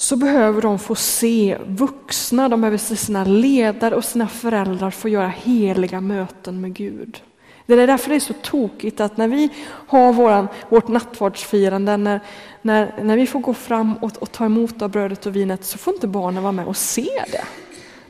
så 0.00 0.16
behöver 0.16 0.62
de 0.62 0.78
få 0.78 0.94
se 0.94 1.58
vuxna, 1.66 2.48
de 2.48 2.60
behöver 2.60 2.78
se 2.78 2.96
sina 2.96 3.24
ledare 3.24 3.94
och 3.94 4.04
sina 4.04 4.28
föräldrar 4.28 4.90
få 4.90 5.08
göra 5.08 5.28
heliga 5.28 6.00
möten 6.00 6.60
med 6.60 6.74
Gud. 6.74 7.22
Det 7.66 7.74
är 7.74 7.86
därför 7.86 8.10
det 8.10 8.16
är 8.16 8.20
så 8.20 8.32
tokigt 8.32 9.00
att 9.00 9.16
när 9.16 9.28
vi 9.28 9.48
har 9.66 10.12
våran, 10.12 10.48
vårt 10.68 10.88
nattvardsfirande, 10.88 11.96
när, 11.96 12.20
när, 12.62 12.94
när 13.02 13.16
vi 13.16 13.26
får 13.26 13.40
gå 13.40 13.54
fram 13.54 13.94
och, 13.96 14.12
och 14.18 14.32
ta 14.32 14.44
emot 14.44 14.82
av 14.82 14.90
brödet 14.90 15.26
och 15.26 15.36
vinet, 15.36 15.64
så 15.64 15.78
får 15.78 15.94
inte 15.94 16.06
barnen 16.06 16.42
vara 16.42 16.52
med 16.52 16.66
och 16.66 16.76
se 16.76 17.08
det. 17.32 17.44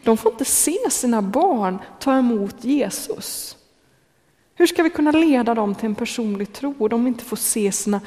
De 0.05 0.17
får 0.17 0.33
inte 0.33 0.45
se 0.45 0.77
sina 0.91 1.23
barn 1.23 1.79
ta 1.99 2.19
emot 2.19 2.65
Jesus. 2.65 3.57
Hur 4.61 4.67
ska 4.67 4.83
vi 4.83 4.91
kunna 4.91 5.11
leda 5.11 5.55
dem 5.55 5.75
till 5.75 5.87
en 5.87 5.95
personlig 5.95 6.53
tro 6.53 6.75
om 6.79 6.89
de 6.89 7.07
inte 7.07 7.25
får 7.25 7.37
se 7.37 7.73
sina, 7.73 8.01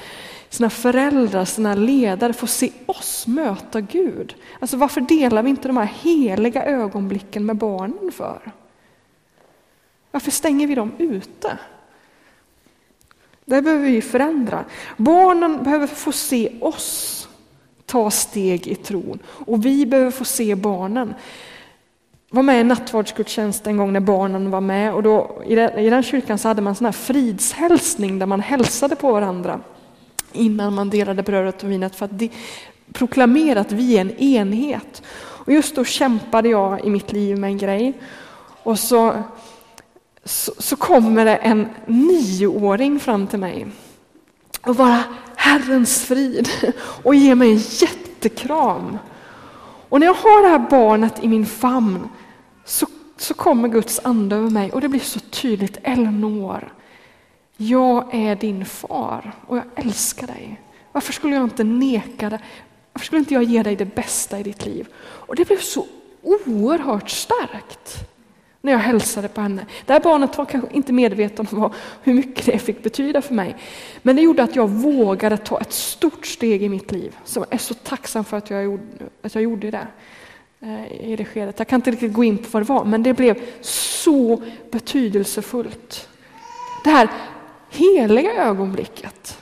sina 0.50 0.70
föräldrar, 0.70 1.46
sina 1.46 1.76
ledare, 1.76 2.34
får 2.34 2.48
se 2.48 2.72
oss 2.86 3.28
möta 3.28 3.82
Gud? 3.82 4.36
Alltså 4.60 4.78
varför 4.78 5.02
delar 5.02 5.44
vi 5.44 5.50
inte 5.50 5.68
de 5.68 5.78
här 5.78 5.92
heliga 6.02 6.66
ögonblicken 6.66 7.46
med 7.46 7.56
barnen 7.56 8.12
för? 8.12 8.52
Varför 10.12 10.32
stänger 10.32 10.68
vi 10.68 10.76
dem 10.76 10.92
ute? 10.98 11.58
Det 13.46 13.62
behöver 13.62 13.86
vi 13.86 14.02
förändra. 14.02 14.66
Barnen 14.98 15.64
behöver 15.64 15.88
få 15.88 16.12
se 16.12 16.60
oss 16.62 17.28
ta 17.86 18.12
steg 18.12 18.68
i 18.68 18.76
tron 18.76 19.20
och 19.26 19.66
vi 19.66 19.86
behöver 19.86 20.12
få 20.12 20.26
se 20.26 20.56
barnen 20.56 21.14
var 22.34 22.44
med 22.44 22.62
i 22.62 22.64
nattvardsgudstjänst 22.64 23.68
en 23.68 23.78
gång 23.78 23.94
när 23.94 24.00
barnen 24.00 24.52
var 24.52 24.62
med 24.62 24.94
och 24.94 25.04
då, 25.04 25.42
i, 25.46 25.56
den, 25.56 25.80
i 25.80 25.90
den 25.90 26.04
kyrkan 26.04 26.38
så 26.38 26.48
hade 26.48 26.62
man 26.62 26.76
sån 26.76 26.86
här 26.86 26.92
fridshälsning 26.92 28.20
där 28.20 28.26
man 28.26 28.40
hälsade 28.40 28.96
på 28.96 29.12
varandra 29.12 29.60
innan 30.32 30.74
man 30.74 30.90
delade 30.90 31.24
brödet 31.24 31.64
och 31.64 31.72
vinet 31.72 31.96
för 31.96 32.06
att 32.06 32.20
de, 32.20 32.30
proklamera 32.94 33.60
att 33.60 33.72
vi 33.72 33.98
är 33.98 34.02
en 34.02 34.12
enhet. 34.12 35.04
Och 35.16 35.54
just 35.54 35.76
då 35.76 35.84
kämpade 35.84 36.50
jag 36.50 36.86
i 36.86 36.90
mitt 36.90 37.12
liv 37.12 37.38
med 37.38 37.48
en 37.48 37.58
grej 37.58 37.94
och 38.64 38.80
så, 38.80 39.24
så, 40.24 40.54
så 40.58 40.76
kommer 40.76 41.26
det 41.26 41.36
en 41.36 41.68
nioåring 41.86 43.00
fram 43.00 43.28
till 43.28 43.40
mig 43.40 43.68
och 44.62 44.76
bara 44.76 45.04
Herrens 45.36 46.06
frid 46.06 46.50
och 47.04 47.16
ger 47.16 47.36
mig 47.36 47.52
en 47.52 47.58
jättekram. 47.58 48.98
Och 49.90 50.00
när 50.00 50.08
jag 50.08 50.14
har 50.14 50.44
det 50.44 50.50
här 50.50 50.70
barnet 50.70 51.24
i 51.24 51.28
min 51.28 51.46
famn 51.46 52.10
så, 52.66 52.88
så 53.18 53.34
kommer 53.34 53.68
Guds 53.68 54.00
ande 54.04 54.36
över 54.36 54.50
mig 54.50 54.72
och 54.72 54.82
det 54.82 54.90
blir 54.90 55.00
så 55.00 55.20
tydligt. 55.20 55.78
Elinor, 55.84 56.74
jag 57.58 58.16
är 58.16 58.36
din 58.36 58.66
far 58.66 59.36
och 59.48 59.58
jag 59.58 59.66
älskar 59.76 60.28
dig. 60.28 60.62
Varför 60.92 61.14
skulle 61.14 61.36
jag 61.36 61.44
inte 61.44 61.64
neka 61.64 62.30
dig? 62.30 62.40
Varför 62.94 63.06
skulle 63.06 63.20
inte 63.20 63.34
jag 63.34 63.44
ge 63.44 63.64
dig 63.64 63.76
det 63.76 63.96
bästa 63.96 64.40
i 64.40 64.44
ditt 64.44 64.66
liv? 64.66 64.88
Och 64.96 65.36
det 65.36 65.48
blev 65.48 65.60
så 65.60 65.88
oerhört 66.22 67.10
starkt 67.10 68.10
när 68.62 68.72
jag 68.72 68.80
hälsade 68.80 69.28
på 69.28 69.42
henne. 69.42 69.66
Det 69.86 69.94
här 69.94 70.00
barnet 70.00 70.38
var 70.38 70.46
kanske 70.46 70.74
inte 70.74 70.94
medveten 70.94 71.48
om 71.52 71.60
vad, 71.60 71.74
hur 72.04 72.14
mycket 72.14 72.46
det 72.46 72.60
fick 72.60 72.84
betyda 72.84 73.22
för 73.22 73.34
mig. 73.34 73.56
Men 74.02 74.16
det 74.16 74.22
gjorde 74.22 74.44
att 74.44 74.56
jag 74.56 74.70
vågade 74.70 75.38
ta 75.38 75.62
ett 75.62 75.74
stort 75.74 76.26
steg 76.26 76.64
i 76.64 76.70
mitt 76.70 76.92
liv. 76.92 77.18
Så 77.24 77.40
jag 77.40 77.54
är 77.54 77.58
så 77.58 77.74
tacksam 77.74 78.26
för 78.26 78.38
att 78.38 78.50
jag 78.50 78.64
gjorde, 78.64 78.84
att 79.22 79.36
jag 79.36 79.44
gjorde 79.44 79.72
det. 79.72 79.88
Eh, 80.64 81.12
I 81.12 81.16
det 81.16 81.26
skedet. 81.26 81.60
Jag 81.60 81.68
kan 81.68 81.78
inte 81.78 81.92
riktigt 81.92 82.14
gå 82.14 82.24
in 82.24 82.38
på 82.38 82.48
vad 82.52 82.62
det 82.62 82.70
var, 82.70 82.86
men 82.86 83.04
det 83.04 83.14
blev 83.14 83.42
så 83.62 84.42
betydelsefullt. 84.72 86.10
Det 86.84 86.90
här 86.90 87.10
heliga 87.70 88.34
ögonblicket. 88.34 89.38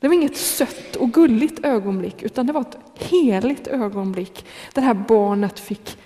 Det 0.00 0.08
var 0.08 0.14
inget 0.14 0.36
sött 0.36 0.96
och 0.96 1.12
gulligt 1.12 1.64
ögonblick, 1.64 2.22
utan 2.22 2.46
det 2.46 2.52
var 2.52 2.60
ett 2.60 2.78
heligt 2.94 3.66
ögonblick 3.66 4.44
det 4.72 4.80
här 4.80 4.94
barnet 4.94 5.60
fick, 5.60 5.98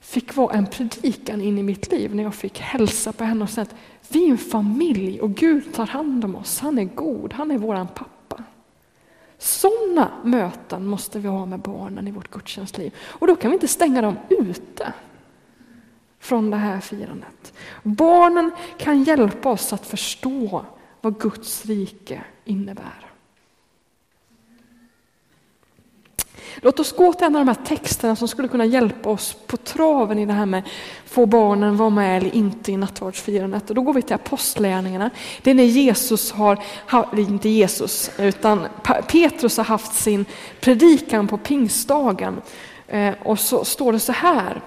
fick 0.00 0.36
vara 0.36 0.54
en 0.54 0.66
predikan 0.66 1.40
in 1.40 1.58
i 1.58 1.62
mitt 1.62 1.92
liv 1.92 2.14
när 2.14 2.22
jag 2.22 2.34
fick 2.34 2.60
hälsa 2.60 3.12
på 3.12 3.24
henne 3.24 3.44
och 3.44 3.50
säga 3.50 3.62
att 3.62 3.74
vi 4.08 4.26
är 4.26 4.30
en 4.30 4.38
familj 4.38 5.20
och 5.20 5.34
Gud 5.34 5.74
tar 5.74 5.86
hand 5.86 6.24
om 6.24 6.36
oss. 6.36 6.60
Han 6.60 6.78
är 6.78 6.84
god, 6.84 7.32
han 7.32 7.50
är 7.50 7.58
våran 7.58 7.88
pappa. 7.88 8.19
Sådana 9.40 10.10
möten 10.24 10.86
måste 10.86 11.18
vi 11.18 11.28
ha 11.28 11.46
med 11.46 11.60
barnen 11.60 12.08
i 12.08 12.10
vårt 12.10 12.30
gudstjänstliv. 12.30 12.94
Och 13.00 13.26
då 13.26 13.36
kan 13.36 13.50
vi 13.50 13.54
inte 13.54 13.68
stänga 13.68 14.02
dem 14.02 14.18
ute 14.28 14.92
från 16.18 16.50
det 16.50 16.56
här 16.56 16.80
firandet. 16.80 17.52
Barnen 17.82 18.50
kan 18.78 19.02
hjälpa 19.02 19.50
oss 19.50 19.72
att 19.72 19.86
förstå 19.86 20.64
vad 21.00 21.20
Guds 21.20 21.66
rike 21.66 22.22
innebär. 22.44 23.09
Låt 26.62 26.80
oss 26.80 26.96
gå 26.96 27.12
till 27.12 27.26
en 27.26 27.36
av 27.36 27.46
de 27.46 27.48
här 27.48 27.64
texterna 27.66 28.16
som 28.16 28.28
skulle 28.28 28.48
kunna 28.48 28.64
hjälpa 28.64 29.10
oss 29.10 29.36
på 29.46 29.56
traven 29.56 30.18
i 30.18 30.26
det 30.26 30.32
här 30.32 30.46
med 30.46 30.62
få 31.06 31.26
barnen 31.26 31.76
vara 31.76 31.90
med 31.90 32.16
eller 32.16 32.34
inte 32.34 32.72
i 32.72 32.76
nattvardsfirandet. 32.76 33.68
Och 33.68 33.74
då 33.74 33.82
går 33.82 33.92
vi 33.92 34.02
till 34.02 34.14
apostlärningarna. 34.14 35.10
Det 35.42 35.50
är 35.50 35.54
när 35.54 35.64
Jesus 35.64 36.32
har, 36.32 36.58
inte 37.16 37.48
Jesus, 37.48 38.10
utan 38.18 38.66
Petrus 39.08 39.56
har 39.56 39.64
haft 39.64 39.94
sin 39.94 40.24
predikan 40.60 41.28
på 41.28 41.36
pingstdagen. 41.36 42.40
Eh, 42.88 43.14
och 43.22 43.38
så 43.38 43.64
står 43.64 43.92
det 43.92 44.00
så 44.00 44.12
här. 44.12 44.60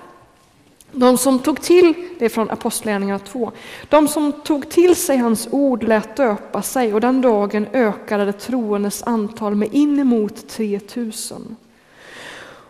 De 0.96 1.18
som 1.18 1.40
tog 1.40 1.62
till, 1.62 1.94
det 2.20 2.26
är 2.26 2.30
från 2.30 2.50
Apostlagärningarna 2.50 3.20
2, 3.20 3.52
de 3.90 4.08
som 4.08 4.32
tog 4.32 4.70
till 4.70 4.96
sig 4.96 5.18
hans 5.18 5.48
ord 5.52 5.84
lät 5.84 6.16
döpa 6.16 6.62
sig 6.62 6.94
och 6.94 7.02
den 7.02 7.22
dagen 7.22 7.68
ökade 7.74 8.26
det 8.26 8.34
troendes 8.34 9.04
antal 9.04 9.56
med 9.56 9.70
inemot 9.72 10.50
3000. 10.50 11.56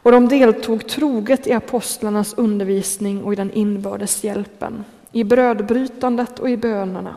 Och 0.03 0.11
de 0.11 0.27
deltog 0.27 0.87
troget 0.87 1.47
i 1.47 1.53
apostlarnas 1.53 2.33
undervisning 2.33 3.23
och 3.23 3.33
i 3.33 3.35
den 3.35 3.51
inbördes 3.51 4.23
hjälpen, 4.23 4.85
i 5.11 5.23
brödbrytandet 5.23 6.39
och 6.39 6.49
i 6.49 6.57
bönerna. 6.57 7.15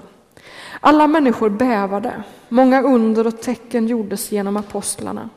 Alla 0.80 1.06
människor 1.06 1.50
bävade, 1.50 2.22
många 2.48 2.82
under 2.82 3.26
och 3.26 3.40
tecken 3.40 3.86
gjordes 3.86 4.32
genom 4.32 4.56
apostlarna. 4.56 5.28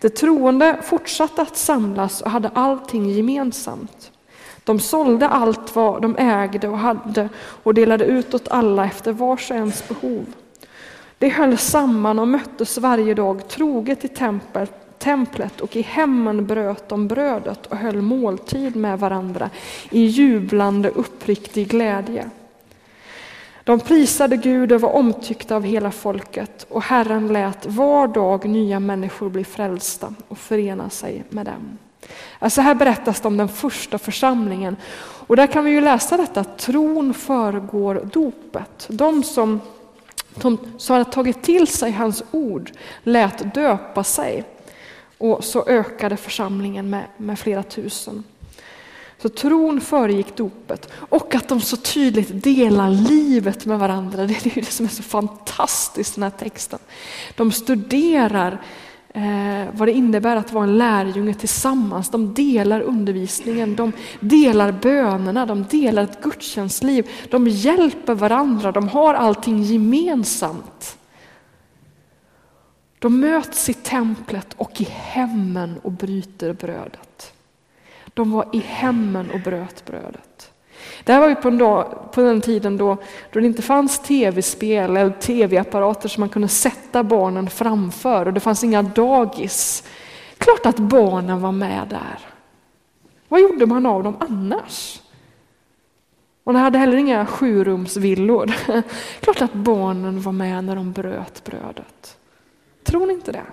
De 0.00 0.08
troende 0.08 0.78
fortsatte 0.82 1.42
att 1.42 1.56
samlas 1.56 2.20
och 2.22 2.30
hade 2.30 2.50
allting 2.54 3.10
gemensamt. 3.10 4.10
De 4.64 4.80
sålde 4.80 5.28
allt 5.28 5.76
vad 5.76 6.02
de 6.02 6.16
ägde 6.18 6.68
och 6.68 6.78
hade 6.78 7.28
och 7.38 7.74
delade 7.74 8.04
ut 8.04 8.34
åt 8.34 8.48
alla 8.48 8.84
efter 8.84 9.12
vars 9.12 9.50
och 9.50 9.56
ens 9.56 9.88
behov. 9.88 10.26
De 11.18 11.28
höll 11.28 11.58
samman 11.58 12.18
och 12.18 12.28
möttes 12.28 12.78
varje 12.78 13.14
dag 13.14 13.48
troget 13.48 14.04
i 14.04 14.08
templet 14.08 14.85
templet 14.98 15.60
och 15.60 15.76
i 15.76 15.82
hemmen 15.82 16.46
bröt 16.46 16.88
de 16.88 17.08
brödet 17.08 17.66
och 17.66 17.76
höll 17.76 18.02
måltid 18.02 18.76
med 18.76 18.98
varandra 18.98 19.50
i 19.90 20.04
jublande 20.04 20.88
uppriktig 20.88 21.68
glädje. 21.68 22.30
De 23.64 23.80
prisade 23.80 24.36
Gud 24.36 24.72
och 24.72 24.80
var 24.80 24.90
omtyckta 24.90 25.56
av 25.56 25.62
hela 25.62 25.90
folket 25.90 26.66
och 26.68 26.82
Herren 26.82 27.28
lät 27.28 27.66
var 27.66 28.08
dag 28.08 28.48
nya 28.48 28.80
människor 28.80 29.28
bli 29.28 29.44
frälsta 29.44 30.14
och 30.28 30.38
förena 30.38 30.90
sig 30.90 31.24
med 31.30 31.46
dem. 31.46 31.78
Alltså 32.38 32.60
här 32.60 32.74
berättas 32.74 33.20
det 33.20 33.28
om 33.28 33.36
den 33.36 33.48
första 33.48 33.98
församlingen 33.98 34.76
och 35.26 35.36
där 35.36 35.46
kan 35.46 35.64
vi 35.64 35.70
ju 35.70 35.80
läsa 35.80 36.16
detta, 36.16 36.44
tron 36.44 37.14
föregår 37.14 38.08
dopet. 38.12 38.86
De 38.88 39.22
som, 39.22 39.60
de 40.34 40.58
som 40.78 40.92
hade 40.92 41.10
tagit 41.10 41.42
till 41.42 41.66
sig 41.66 41.92
hans 41.92 42.22
ord 42.30 42.70
lät 43.02 43.54
döpa 43.54 44.04
sig. 44.04 44.44
Och 45.18 45.44
så 45.44 45.64
ökade 45.66 46.16
församlingen 46.16 46.90
med, 46.90 47.04
med 47.16 47.38
flera 47.38 47.62
tusen. 47.62 48.24
Så 49.18 49.28
tron 49.28 49.80
föregick 49.80 50.36
dopet 50.36 50.92
och 50.92 51.34
att 51.34 51.48
de 51.48 51.60
så 51.60 51.76
tydligt 51.76 52.42
delar 52.42 52.90
livet 52.90 53.66
med 53.66 53.78
varandra. 53.78 54.26
Det 54.26 54.46
är 54.46 54.54
det 54.54 54.66
som 54.66 54.86
är 54.86 54.90
så 54.90 55.02
fantastiskt 55.02 56.18
i 56.18 56.20
den 56.20 56.30
här 56.30 56.38
texten. 56.38 56.78
De 57.36 57.52
studerar 57.52 58.60
eh, 59.08 59.64
vad 59.72 59.88
det 59.88 59.92
innebär 59.92 60.36
att 60.36 60.52
vara 60.52 60.64
en 60.64 60.78
lärjunge 60.78 61.34
tillsammans. 61.34 62.10
De 62.10 62.34
delar 62.34 62.80
undervisningen, 62.80 63.76
de 63.76 63.92
delar 64.20 64.72
bönerna, 64.72 65.46
de 65.46 65.64
delar 65.70 66.02
ett 66.02 66.22
gudstjänstliv. 66.22 67.10
De 67.30 67.48
hjälper 67.48 68.14
varandra, 68.14 68.72
de 68.72 68.88
har 68.88 69.14
allting 69.14 69.62
gemensamt. 69.62 70.98
De 73.06 73.20
möts 73.20 73.68
i 73.68 73.74
templet 73.74 74.54
och 74.56 74.80
i 74.80 74.84
hemmen 74.90 75.78
och 75.82 75.92
bryter 75.92 76.52
brödet. 76.52 77.32
De 78.14 78.32
var 78.32 78.48
i 78.52 78.58
hemmen 78.58 79.30
och 79.30 79.40
bröt 79.40 79.84
brödet. 79.84 80.52
Det 81.04 81.12
här 81.12 81.20
var 81.20 81.28
ju 81.28 81.34
på, 81.34 81.48
en 81.48 81.58
dag, 81.58 82.12
på 82.12 82.20
den 82.20 82.40
tiden 82.40 82.76
då, 82.76 82.96
då 83.32 83.40
det 83.40 83.46
inte 83.46 83.62
fanns 83.62 83.98
tv-spel 83.98 84.96
eller 84.96 85.10
tv-apparater 85.10 86.08
som 86.08 86.20
man 86.20 86.28
kunde 86.28 86.48
sätta 86.48 87.02
barnen 87.02 87.50
framför 87.50 88.26
och 88.26 88.32
det 88.32 88.40
fanns 88.40 88.64
inga 88.64 88.82
dagis. 88.82 89.84
Klart 90.38 90.66
att 90.66 90.78
barnen 90.78 91.40
var 91.40 91.52
med 91.52 91.86
där. 91.90 92.18
Vad 93.28 93.40
gjorde 93.40 93.66
man 93.66 93.86
av 93.86 94.02
dem 94.02 94.16
annars? 94.20 95.02
Man 96.44 96.56
hade 96.56 96.78
heller 96.78 96.96
inga 96.96 97.26
sjurumsvillor. 97.26 98.54
Klart 99.20 99.42
att 99.42 99.52
barnen 99.52 100.20
var 100.20 100.32
med 100.32 100.64
när 100.64 100.76
de 100.76 100.92
bröt 100.92 101.44
brödet. 101.44 102.16
Tror 102.86 103.06
ni 103.06 103.12
inte 103.12 103.32
det? 103.32 103.46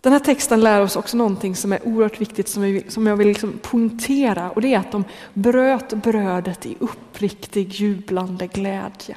Den 0.00 0.12
här 0.12 0.20
texten 0.20 0.60
lär 0.60 0.80
oss 0.80 0.96
också 0.96 1.16
någonting 1.16 1.56
som 1.56 1.72
är 1.72 1.86
oerhört 1.86 2.20
viktigt 2.20 2.48
som, 2.48 3.06
jag 3.06 3.16
vill 3.16 3.28
liksom 3.28 3.58
poängtera 3.62 4.50
och 4.50 4.60
det 4.60 4.74
är 4.74 4.78
att 4.78 4.92
de 4.92 5.04
bröt 5.34 5.92
brödet 5.92 6.66
i 6.66 6.76
uppriktig 6.80 7.68
jublande 7.68 8.46
glädje. 8.46 9.16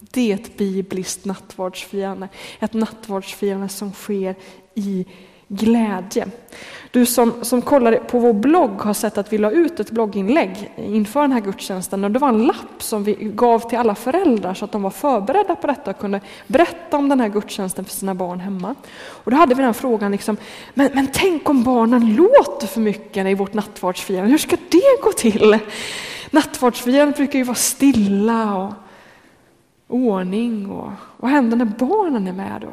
Det 0.00 0.30
är 0.30 0.34
ett 0.34 0.56
bibliskt 0.56 1.24
nattvardsfirande, 1.24 2.28
ett 2.60 2.72
nattvardsfirande 2.72 3.68
som 3.68 3.92
sker 3.92 4.34
i 4.74 5.06
glädje. 5.50 6.28
Du 6.90 7.06
som, 7.06 7.44
som 7.44 7.62
kollar 7.62 7.96
på 7.96 8.18
vår 8.18 8.32
blogg 8.32 8.80
har 8.80 8.94
sett 8.94 9.18
att 9.18 9.32
vi 9.32 9.38
la 9.38 9.50
ut 9.50 9.80
ett 9.80 9.90
blogginlägg 9.90 10.70
inför 10.76 11.20
den 11.20 11.32
här 11.32 11.40
gudstjänsten 11.40 12.04
och 12.04 12.10
det 12.10 12.18
var 12.18 12.28
en 12.28 12.46
lapp 12.46 12.82
som 12.82 13.04
vi 13.04 13.14
gav 13.14 13.68
till 13.68 13.78
alla 13.78 13.94
föräldrar 13.94 14.54
så 14.54 14.64
att 14.64 14.72
de 14.72 14.82
var 14.82 14.90
förberedda 14.90 15.54
på 15.54 15.66
detta 15.66 15.90
och 15.90 15.98
kunde 15.98 16.20
berätta 16.46 16.96
om 16.96 17.08
den 17.08 17.20
här 17.20 17.28
gudstjänsten 17.28 17.84
för 17.84 17.92
sina 17.92 18.14
barn 18.14 18.40
hemma. 18.40 18.74
Och 19.00 19.30
då 19.30 19.36
hade 19.36 19.54
vi 19.54 19.62
den 19.62 19.74
frågan, 19.74 20.12
liksom, 20.12 20.36
men, 20.74 20.90
men 20.94 21.08
tänk 21.12 21.48
om 21.48 21.62
barnen 21.62 22.14
låter 22.14 22.66
för 22.66 22.80
mycket 22.80 23.26
i 23.26 23.34
vårt 23.34 23.54
nattvardsfirande, 23.54 24.30
hur 24.30 24.38
ska 24.38 24.56
det 24.70 25.02
gå 25.02 25.12
till? 25.12 25.58
Nattvardsfirandet 26.30 27.16
brukar 27.16 27.38
ju 27.38 27.44
vara 27.44 27.54
stilla 27.54 28.56
och 28.56 28.72
ordning 29.88 30.70
och 30.70 30.90
vad 31.16 31.30
händer 31.30 31.56
när 31.56 31.64
barnen 31.64 32.28
är 32.28 32.32
med 32.32 32.60
då? 32.60 32.72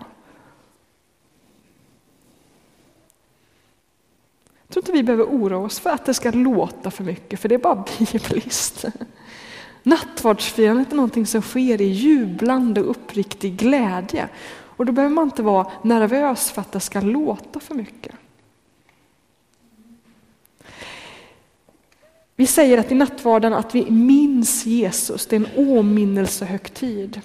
Tror 4.77 4.83
inte 4.83 4.91
vi 4.91 5.03
behöver 5.03 5.23
oroa 5.23 5.65
oss 5.65 5.79
för 5.79 5.89
att 5.89 6.05
det 6.05 6.13
ska 6.13 6.31
låta 6.31 6.91
för 6.91 7.03
mycket, 7.03 7.39
för 7.39 7.49
det 7.49 7.55
är 7.55 7.59
bara 7.59 7.85
bibliskt. 8.11 8.85
Nattvardsfirandet 9.83 10.91
är 10.91 10.95
någonting 10.95 11.25
som 11.25 11.41
sker 11.41 11.81
i 11.81 11.85
jublande 11.85 12.81
och 12.81 12.89
uppriktig 12.89 13.57
glädje. 13.57 14.29
Och 14.49 14.85
då 14.85 14.91
behöver 14.91 15.15
man 15.15 15.23
inte 15.23 15.43
vara 15.43 15.71
nervös 15.81 16.51
för 16.51 16.61
att 16.61 16.71
det 16.71 16.79
ska 16.79 17.01
låta 17.01 17.59
för 17.59 17.75
mycket. 17.75 18.15
Vi 22.35 22.47
säger 22.47 22.77
att 22.77 22.91
i 22.91 22.95
nattvarden 22.95 23.53
att 23.53 23.75
vi 23.75 23.91
minns 23.91 24.65
Jesus, 24.65 25.25
det 25.27 25.35
är 25.35 25.39
en 25.39 25.69
åminnelsehögtid. 25.69 27.21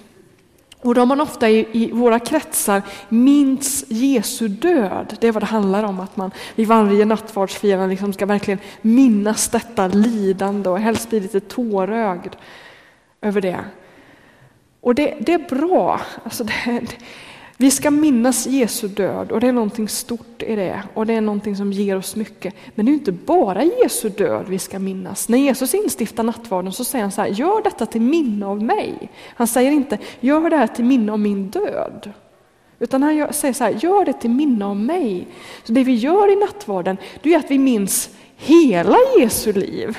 Och 0.83 0.95
då 0.95 1.01
har 1.01 1.05
man 1.05 1.21
ofta 1.21 1.49
i, 1.49 1.67
i, 1.71 1.91
våra 1.91 2.19
kretsar 2.19 2.81
minns 3.09 3.85
Jesu 3.87 4.47
död. 4.47 5.17
Det 5.19 5.27
är 5.27 5.31
vad 5.31 5.43
det 5.43 5.47
handlar 5.47 5.83
om, 5.83 5.99
att 5.99 6.17
man 6.17 6.31
vid 6.55 6.67
varje 6.67 7.05
nattvardsfirande 7.05 7.87
liksom 7.87 8.13
ska 8.13 8.25
verkligen 8.25 8.59
minnas 8.81 9.49
detta 9.49 9.87
lidande 9.87 10.69
och 10.69 10.79
helst 10.79 11.09
bli 11.09 11.19
lite 11.19 11.39
tårögd 11.39 12.35
över 13.21 13.41
det. 13.41 13.59
Och 14.81 14.95
det, 14.95 15.17
det 15.19 15.33
är 15.33 15.55
bra. 15.55 16.01
Alltså 16.23 16.43
det, 16.43 16.81
vi 17.63 17.71
ska 17.71 17.91
minnas 17.91 18.47
Jesu 18.47 18.87
död 18.87 19.31
och 19.31 19.39
det 19.39 19.47
är 19.47 19.51
någonting 19.51 19.87
stort 19.87 20.43
i 20.43 20.55
det 20.55 20.83
och 20.93 21.05
det 21.05 21.13
är 21.13 21.21
någonting 21.21 21.55
som 21.55 21.71
ger 21.71 21.97
oss 21.97 22.15
mycket. 22.15 22.53
Men 22.75 22.85
det 22.85 22.91
är 22.91 22.93
inte 22.93 23.11
bara 23.11 23.63
Jesu 23.63 24.09
död 24.09 24.45
vi 24.47 24.59
ska 24.59 24.79
minnas. 24.79 25.29
När 25.29 25.37
Jesus 25.37 25.73
instiftar 25.73 26.23
nattvarden 26.23 26.71
så 26.71 26.83
säger 26.83 27.03
han 27.03 27.11
så 27.11 27.21
här, 27.21 27.27
gör 27.27 27.63
detta 27.63 27.85
till 27.85 28.01
minne 28.01 28.45
av 28.45 28.63
mig. 28.63 29.09
Han 29.35 29.47
säger 29.47 29.71
inte, 29.71 29.97
gör 30.19 30.49
det 30.49 30.57
här 30.57 30.67
till 30.67 30.85
minne 30.85 31.11
av 31.11 31.19
min 31.19 31.49
död. 31.49 32.11
Utan 32.79 33.03
han 33.03 33.33
säger 33.33 33.53
så 33.53 33.63
här, 33.63 33.71
gör 33.71 34.05
det 34.05 34.13
till 34.13 34.29
minne 34.29 34.65
av 34.65 34.75
mig. 34.75 35.27
Så 35.63 35.73
det 35.73 35.83
vi 35.83 35.93
gör 35.93 36.31
i 36.31 36.35
nattvarden, 36.35 36.97
det 37.21 37.33
är 37.33 37.39
att 37.39 37.51
vi 37.51 37.57
minns 37.57 38.09
hela 38.43 38.97
Jesu 39.19 39.53
liv. 39.53 39.97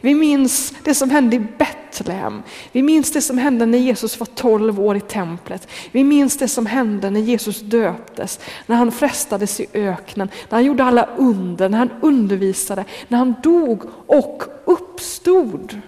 Vi 0.00 0.14
minns 0.14 0.74
det 0.84 0.94
som 0.94 1.10
hände 1.10 1.36
i 1.36 1.38
Betlehem. 1.38 2.42
Vi 2.72 2.82
minns 2.82 3.12
det 3.12 3.20
som 3.20 3.38
hände 3.38 3.66
när 3.66 3.78
Jesus 3.78 4.20
var 4.20 4.26
12 4.26 4.80
år 4.80 4.96
i 4.96 5.00
templet. 5.00 5.68
Vi 5.92 6.04
minns 6.04 6.36
det 6.36 6.48
som 6.48 6.66
hände 6.66 7.10
när 7.10 7.20
Jesus 7.20 7.60
döptes, 7.60 8.40
när 8.66 8.76
han 8.76 8.92
frestades 8.92 9.60
i 9.60 9.66
öknen, 9.74 10.28
när 10.48 10.56
han 10.56 10.64
gjorde 10.64 10.84
alla 10.84 11.08
under, 11.16 11.68
när 11.68 11.78
han 11.78 11.90
undervisade, 12.00 12.84
när 13.08 13.18
han 13.18 13.34
dog 13.42 13.82
och 14.06 14.42
uppstod 14.64 15.80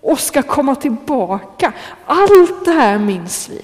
och 0.00 0.20
ska 0.20 0.42
komma 0.42 0.74
tillbaka. 0.74 1.72
Allt 2.06 2.64
det 2.64 2.72
här 2.72 2.98
minns 2.98 3.48
vi. 3.48 3.60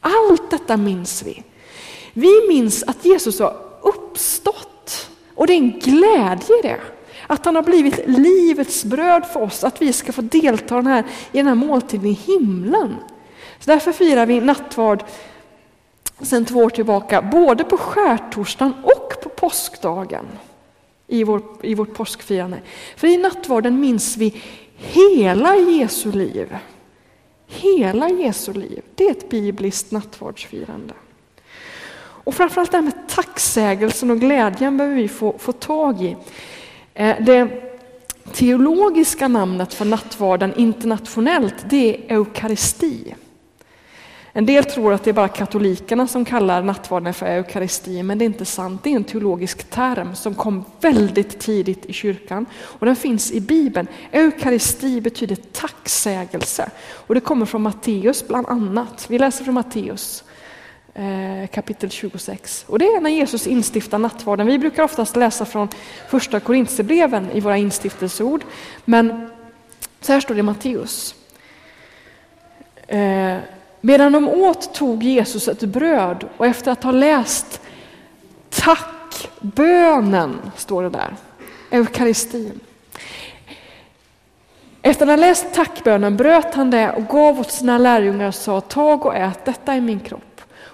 Allt 0.00 0.50
detta 0.50 0.76
minns 0.76 1.22
vi. 1.22 1.42
Vi 2.12 2.48
minns 2.48 2.82
att 2.82 3.04
Jesus 3.04 3.40
har 3.40 3.56
uppstått 3.82 4.69
och 5.40 5.46
det 5.46 5.52
är 5.52 5.56
en 5.56 5.78
glädje 5.78 6.58
i 6.58 6.62
det. 6.62 6.80
Att 7.26 7.44
han 7.44 7.56
har 7.56 7.62
blivit 7.62 8.00
livets 8.06 8.84
bröd 8.84 9.26
för 9.26 9.42
oss, 9.42 9.64
att 9.64 9.82
vi 9.82 9.92
ska 9.92 10.12
få 10.12 10.22
delta 10.22 10.74
den 10.74 10.86
här, 10.86 11.04
i 11.32 11.36
den 11.36 11.46
här 11.46 11.54
måltiden 11.54 12.06
i 12.06 12.12
himlen. 12.12 12.96
Så 13.58 13.70
därför 13.70 13.92
firar 13.92 14.26
vi 14.26 14.40
nattvard 14.40 15.04
sedan 16.22 16.44
två 16.44 16.58
år 16.58 16.70
tillbaka, 16.70 17.22
både 17.22 17.64
på 17.64 17.76
skärtorsdagen 17.76 18.74
och 18.82 19.22
på 19.22 19.28
påskdagen 19.28 20.26
i, 21.06 21.24
vår, 21.24 21.42
i 21.62 21.74
vårt 21.74 21.94
påskfirande. 21.94 22.60
För 22.96 23.08
i 23.08 23.16
nattvarden 23.16 23.80
minns 23.80 24.16
vi 24.16 24.42
hela 24.76 25.56
Jesu 25.56 26.12
liv. 26.12 26.56
Hela 27.46 28.08
Jesu 28.08 28.52
liv. 28.52 28.82
Det 28.94 29.06
är 29.06 29.10
ett 29.10 29.28
bibliskt 29.28 29.90
nattvardsfirande. 29.90 30.94
Och 32.24 32.34
framförallt 32.34 32.70
det 32.70 32.76
här 32.76 32.82
med 32.82 32.99
tacksägelsen 33.10 34.10
och 34.10 34.20
glädjen 34.20 34.76
behöver 34.76 34.96
vi 34.96 35.08
få, 35.08 35.38
få 35.38 35.52
tag 35.52 36.02
i. 36.02 36.16
Eh, 36.94 37.16
det 37.20 37.48
teologiska 38.32 39.28
namnet 39.28 39.74
för 39.74 39.84
nattvarden 39.84 40.54
internationellt 40.56 41.54
det 41.70 41.96
är 41.96 42.14
eukaristi. 42.14 43.14
En 44.32 44.46
del 44.46 44.64
tror 44.64 44.92
att 44.92 45.04
det 45.04 45.10
är 45.10 45.14
bara 45.14 45.28
katolikerna 45.28 46.06
som 46.06 46.24
kallar 46.24 46.62
nattvarden 46.62 47.14
för 47.14 47.26
eukaristi, 47.26 48.02
men 48.02 48.18
det 48.18 48.24
är 48.24 48.26
inte 48.26 48.44
sant. 48.44 48.82
Det 48.84 48.90
är 48.90 48.96
en 48.96 49.04
teologisk 49.04 49.70
term 49.70 50.14
som 50.14 50.34
kom 50.34 50.64
väldigt 50.80 51.40
tidigt 51.40 51.86
i 51.86 51.92
kyrkan 51.92 52.46
och 52.54 52.86
den 52.86 52.96
finns 52.96 53.32
i 53.32 53.40
Bibeln. 53.40 53.88
Eukaristi 54.12 55.00
betyder 55.00 55.36
tacksägelse 55.36 56.70
och 56.90 57.14
det 57.14 57.20
kommer 57.20 57.46
från 57.46 57.62
Matteus 57.62 58.28
bland 58.28 58.46
annat. 58.46 59.06
Vi 59.08 59.18
läser 59.18 59.44
från 59.44 59.54
Matteus 59.54 60.24
Eh, 60.94 61.46
kapitel 61.46 61.90
26. 61.90 62.64
Och 62.68 62.78
det 62.78 62.84
är 62.84 63.00
när 63.00 63.10
Jesus 63.10 63.46
instiftar 63.46 63.98
nattvarden. 63.98 64.46
Vi 64.46 64.58
brukar 64.58 64.82
oftast 64.82 65.16
läsa 65.16 65.44
från 65.44 65.68
första 66.08 66.40
Korintierbreven 66.40 67.30
i 67.30 67.40
våra 67.40 67.56
instiftelseord. 67.56 68.44
Men 68.84 69.30
så 70.00 70.12
här 70.12 70.20
står 70.20 70.34
det 70.34 70.38
i 70.38 70.42
Matteus. 70.42 71.14
Eh, 72.86 73.36
medan 73.80 74.12
de 74.12 74.28
åt 74.28 74.74
tog 74.74 75.02
Jesus 75.02 75.48
ett 75.48 75.60
bröd 75.60 76.28
och 76.36 76.46
efter 76.46 76.72
att 76.72 76.84
ha 76.84 76.92
läst 76.92 77.60
tackbönen, 78.50 80.40
står 80.56 80.82
det 80.82 80.90
där, 80.90 81.16
eukaristin. 81.70 82.60
Efter 84.82 85.06
att 85.06 85.10
ha 85.10 85.16
läst 85.16 85.54
tackbönen 85.54 86.16
bröt 86.16 86.54
han 86.54 86.70
det 86.70 86.90
och 86.90 87.06
gav 87.06 87.40
åt 87.40 87.50
sina 87.50 87.78
lärjungar 87.78 88.28
och 88.28 88.34
sa, 88.34 88.60
tag 88.60 89.06
och 89.06 89.16
ät, 89.16 89.44
detta 89.44 89.74
är 89.74 89.80
min 89.80 90.00
kropp. 90.00 90.29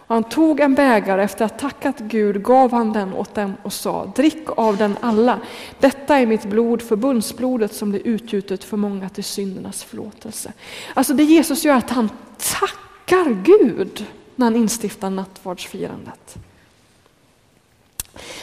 Och 0.06 0.14
han 0.14 0.24
tog 0.24 0.60
en 0.60 0.74
bägare, 0.74 1.22
efter 1.22 1.44
att 1.44 1.60
ha 1.60 1.70
tackat 1.70 1.98
Gud 1.98 2.42
gav 2.42 2.72
han 2.72 2.92
den 2.92 3.14
åt 3.14 3.34
dem 3.34 3.56
och 3.62 3.72
sa, 3.72 4.12
drick 4.16 4.48
av 4.56 4.76
den 4.76 4.96
alla. 5.00 5.38
Detta 5.80 6.18
är 6.18 6.26
mitt 6.26 6.44
blod, 6.44 6.82
förbundsblodet 6.82 7.74
som 7.74 7.90
blir 7.90 8.06
utgjutet 8.06 8.64
för 8.64 8.76
många 8.76 9.08
till 9.08 9.24
syndernas 9.24 9.84
förlåtelse. 9.84 10.52
Alltså 10.94 11.14
det 11.14 11.22
Jesus 11.22 11.64
gör 11.64 11.74
är 11.74 11.78
att 11.78 11.90
han 11.90 12.10
tackar 12.36 13.42
Gud 13.42 14.04
när 14.36 14.46
han 14.46 14.56
instiftar 14.56 15.10
nattvardsfirandet. 15.10 16.36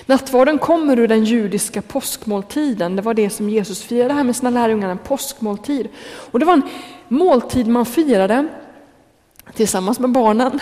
Nattvarden 0.06 0.58
kommer 0.58 1.00
ur 1.00 1.08
den 1.08 1.26
judiska 1.26 1.82
påskmåltiden. 1.82 2.96
Det 2.96 3.02
var 3.02 3.14
det 3.14 3.30
som 3.30 3.50
Jesus 3.50 3.84
firade 3.84 4.14
här 4.14 4.24
med 4.24 4.36
sina 4.36 4.50
lärjungar, 4.50 4.90
en 4.90 4.98
påskmåltid. 4.98 5.90
Och 6.32 6.40
det 6.40 6.46
var 6.46 6.54
en 6.54 6.70
måltid 7.08 7.68
man 7.68 7.86
firade 7.86 8.48
tillsammans 9.54 10.00
med 10.00 10.10
barnen 10.10 10.60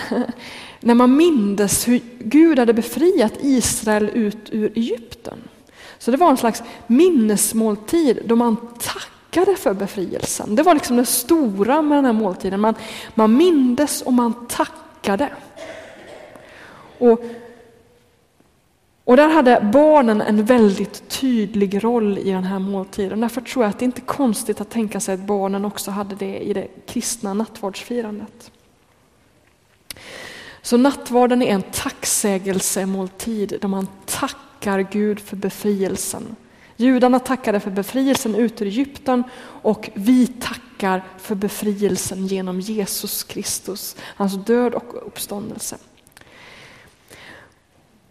när 0.82 0.96
man 0.96 1.15
mindes 1.15 1.88
hur 1.88 2.02
Gud 2.20 2.60
hade 2.60 2.74
befriat 2.74 3.34
Israel 3.41 4.10
ut 4.13 4.50
ur 4.52 4.72
Egypten. 4.76 5.38
Så 5.98 6.12
det 6.12 6.17
var 6.17 6.30
en 6.30 6.38
slags 6.38 6.63
minnesmåltid 6.88 8.20
då 8.26 8.36
man 8.36 8.58
tackade 8.80 9.56
för 9.56 9.74
befrielsen. 9.74 10.56
Det 10.56 10.63
var 10.63 10.74
liksom 10.74 10.98
det 10.98 11.06
stora 11.06 11.82
med 11.82 11.98
den 11.98 12.06
här 12.06 12.13
måltiden. 12.13 12.60
Man, 12.60 12.76
man 13.15 13.38
mindes 13.38 14.02
och 14.02 14.13
man 14.13 14.48
tackade. 14.48 15.30
Och, 16.98 17.24
och 19.04 19.17
där 19.17 19.30
hade 19.30 19.70
barnen 19.74 20.22
en 20.22 20.46
väldigt 20.46 21.10
tydlig 21.10 21.84
roll 21.84 22.17
i 22.17 22.32
den 22.32 22.44
här 22.44 22.60
måltiden. 22.60 23.22
Därför 23.22 23.41
tror 23.41 23.65
jag 23.65 23.70
att 23.70 23.80
det 23.80 23.86
inte 23.86 24.02
är 24.02 24.06
konstigt 24.06 24.62
att 24.62 24.70
tänka 24.70 25.00
sig 25.00 25.13
att 25.13 25.28
barnen 25.28 25.65
också 25.65 25.91
hade 25.91 26.15
det 26.15 26.39
i 26.39 26.54
det 26.54 26.67
kristna 26.86 27.34
nattvardsfirandet. 27.34 28.52
Så 30.62 30.78
nattvarden 30.78 31.41
är 31.41 31.54
en 31.54 31.62
tacksägelsemåltid 31.62 33.58
där 33.62 33.67
man 33.67 33.88
tackar 34.06 34.88
Gud 34.91 35.19
för 35.19 35.36
befrielsen. 35.36 36.36
Judarna 36.76 37.19
tackade 37.19 37.60
för 37.60 37.71
befrielsen 37.71 38.36
ut 38.36 38.62
ur 38.62 38.65
Egypten 38.65 39.24
och 39.62 39.89
vi 39.93 40.28
tackar 40.28 41.04
för 41.17 41.36
befrielsen 41.36 42.28
genom 42.28 42.60
Jesus 42.60 43.24
Kristus, 43.24 43.95
hans 44.02 44.45
död 44.45 44.74
och 44.74 45.08
uppståndelse. 45.08 45.78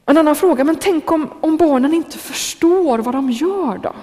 En 0.06 0.18
annan 0.18 0.36
fråga, 0.36 0.64
men 0.64 0.76
tänk 0.76 1.12
om, 1.12 1.30
om 1.40 1.56
barnen 1.56 1.94
inte 1.94 2.18
förstår 2.18 2.98
vad 2.98 3.14
de 3.14 3.30
gör 3.30 3.78
då? 3.78 3.94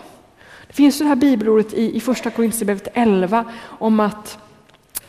Det 0.67 0.73
finns 0.73 1.01
ju 1.01 1.03
det 1.03 1.09
här 1.09 1.15
bibelordet 1.15 1.73
i, 1.73 1.95
i 1.95 1.99
första 1.99 2.29
Korinthierbrevet 2.29 2.87
11 2.93 3.45
om 3.79 3.99
att, 3.99 4.37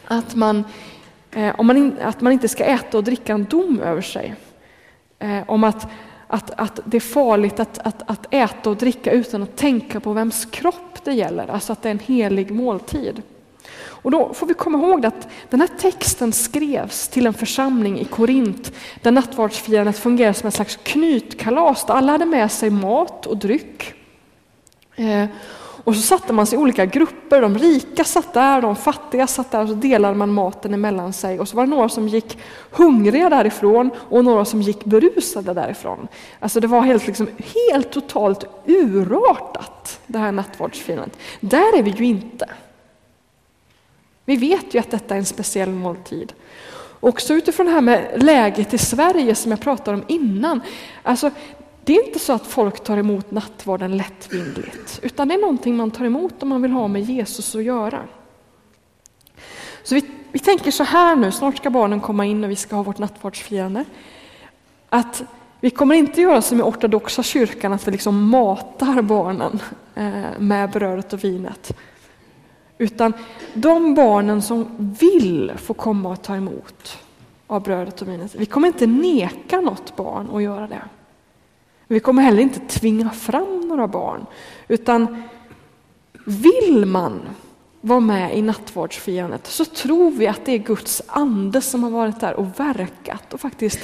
att 0.04 0.34
man 0.34 0.64
Eh, 1.32 1.54
om 1.58 1.66
man 1.66 1.76
in, 1.76 1.96
att 2.02 2.20
man 2.20 2.32
inte 2.32 2.48
ska 2.48 2.64
äta 2.64 2.98
och 2.98 3.04
dricka 3.04 3.32
en 3.32 3.44
dom 3.44 3.80
över 3.80 4.02
sig. 4.02 4.34
Eh, 5.18 5.40
om 5.46 5.64
att, 5.64 5.86
att, 6.26 6.50
att 6.50 6.80
det 6.84 6.96
är 6.96 7.00
farligt 7.00 7.60
att, 7.60 7.78
att, 7.78 8.10
att 8.10 8.34
äta 8.34 8.70
och 8.70 8.76
dricka 8.76 9.12
utan 9.12 9.42
att 9.42 9.56
tänka 9.56 10.00
på 10.00 10.12
vems 10.12 10.44
kropp 10.44 11.04
det 11.04 11.12
gäller, 11.12 11.48
alltså 11.48 11.72
att 11.72 11.82
det 11.82 11.88
är 11.88 11.90
en 11.90 11.98
helig 11.98 12.50
måltid. 12.50 13.22
Och 14.00 14.10
då 14.10 14.34
får 14.34 14.46
vi 14.46 14.54
komma 14.54 14.78
ihåg 14.78 15.06
att 15.06 15.28
den 15.50 15.60
här 15.60 15.68
texten 15.78 16.32
skrevs 16.32 17.08
till 17.08 17.26
en 17.26 17.34
församling 17.34 17.98
i 17.98 18.04
Korint 18.04 18.72
där 19.02 19.10
nattvardsfirandet 19.10 19.98
fungerar 19.98 20.32
som 20.32 20.46
en 20.46 20.52
slags 20.52 20.78
knytkalas 20.82 21.86
där 21.86 21.94
alla 21.94 22.12
hade 22.12 22.24
med 22.24 22.52
sig 22.52 22.70
mat 22.70 23.26
och 23.26 23.36
dryck. 23.36 23.94
Eh, 24.96 25.24
och 25.88 25.96
så 25.96 26.02
satte 26.02 26.32
man 26.32 26.46
sig 26.46 26.58
i 26.58 26.62
olika 26.62 26.86
grupper, 26.86 27.42
de 27.42 27.58
rika 27.58 28.04
satt 28.04 28.34
där, 28.34 28.62
de 28.62 28.76
fattiga 28.76 29.26
satt 29.26 29.50
där 29.50 29.62
och 29.62 29.68
så 29.68 29.74
delade 29.74 30.14
man 30.14 30.32
maten 30.32 30.74
emellan 30.74 31.12
sig. 31.12 31.40
Och 31.40 31.48
så 31.48 31.56
var 31.56 31.66
det 31.66 31.70
några 31.70 31.88
som 31.88 32.08
gick 32.08 32.38
hungriga 32.70 33.30
därifrån 33.30 33.90
och 34.08 34.24
några 34.24 34.44
som 34.44 34.62
gick 34.62 34.84
berusade 34.84 35.54
därifrån. 35.54 36.08
Alltså 36.40 36.60
det 36.60 36.66
var 36.66 36.80
helt, 36.80 37.06
liksom, 37.06 37.28
helt 37.66 37.90
totalt 37.90 38.44
urartat 38.66 40.00
det 40.06 40.18
här 40.18 40.32
nattvardsfirandet. 40.32 41.18
Där 41.40 41.78
är 41.78 41.82
vi 41.82 41.90
ju 41.90 42.04
inte. 42.04 42.48
Vi 44.24 44.36
vet 44.36 44.74
ju 44.74 44.78
att 44.78 44.90
detta 44.90 45.14
är 45.14 45.18
en 45.18 45.24
speciell 45.24 45.70
måltid. 45.70 46.32
Också 47.00 47.34
utifrån 47.34 47.66
det 47.66 47.72
här 47.72 47.80
med 47.80 48.22
läget 48.22 48.74
i 48.74 48.78
Sverige 48.78 49.34
som 49.34 49.50
jag 49.50 49.60
pratade 49.60 49.96
om 49.96 50.04
innan. 50.08 50.60
Alltså, 51.02 51.30
det 51.88 51.96
är 51.96 52.06
inte 52.06 52.18
så 52.18 52.32
att 52.32 52.46
folk 52.46 52.84
tar 52.84 52.96
emot 52.96 53.30
nattvarden 53.30 53.96
lättvindigt, 53.96 55.00
utan 55.02 55.28
det 55.28 55.34
är 55.34 55.38
någonting 55.38 55.76
man 55.76 55.90
tar 55.90 56.04
emot 56.04 56.42
om 56.42 56.48
man 56.48 56.62
vill 56.62 56.70
ha 56.70 56.88
med 56.88 57.02
Jesus 57.02 57.54
att 57.54 57.62
göra. 57.62 58.02
Så 59.82 59.94
vi, 59.94 60.10
vi 60.32 60.38
tänker 60.38 60.70
så 60.70 60.84
här 60.84 61.16
nu, 61.16 61.32
snart 61.32 61.56
ska 61.56 61.70
barnen 61.70 62.00
komma 62.00 62.26
in 62.26 62.44
och 62.44 62.50
vi 62.50 62.56
ska 62.56 62.76
ha 62.76 62.82
vårt 62.82 62.98
nattvardsfirande. 62.98 63.84
Att 64.88 65.22
vi 65.60 65.70
kommer 65.70 65.94
inte 65.94 66.20
göra 66.20 66.42
som 66.42 66.58
i 66.58 66.62
ortodoxa 66.62 67.22
kyrkan, 67.22 67.72
att 67.72 67.88
vi 67.88 67.92
liksom 67.92 68.28
matar 68.28 69.02
barnen 69.02 69.60
eh, 69.94 70.38
med 70.38 70.70
brödet 70.70 71.12
och 71.12 71.24
vinet. 71.24 71.76
Utan 72.78 73.12
de 73.54 73.94
barnen 73.94 74.42
som 74.42 74.94
vill 75.00 75.52
få 75.56 75.74
komma 75.74 76.10
och 76.10 76.22
ta 76.22 76.36
emot 76.36 76.98
av 77.46 77.62
brödet 77.62 78.02
och 78.02 78.08
vinet, 78.08 78.34
vi 78.34 78.46
kommer 78.46 78.68
inte 78.68 78.86
neka 78.86 79.60
något 79.60 79.96
barn 79.96 80.30
att 80.32 80.42
göra 80.42 80.66
det. 80.66 80.82
Vi 81.88 82.00
kommer 82.00 82.22
heller 82.22 82.42
inte 82.42 82.60
tvinga 82.60 83.10
fram 83.10 83.60
några 83.60 83.88
barn, 83.88 84.26
utan 84.68 85.22
vill 86.24 86.84
man 86.86 87.20
vara 87.80 88.00
med 88.00 88.38
i 88.38 88.42
nattvardsfirandet 88.42 89.46
så 89.46 89.64
tror 89.64 90.10
vi 90.10 90.26
att 90.26 90.44
det 90.44 90.52
är 90.52 90.58
Guds 90.58 91.02
ande 91.06 91.60
som 91.60 91.82
har 91.82 91.90
varit 91.90 92.20
där 92.20 92.34
och 92.34 92.60
verkat 92.60 93.34
och 93.34 93.40
faktiskt 93.40 93.80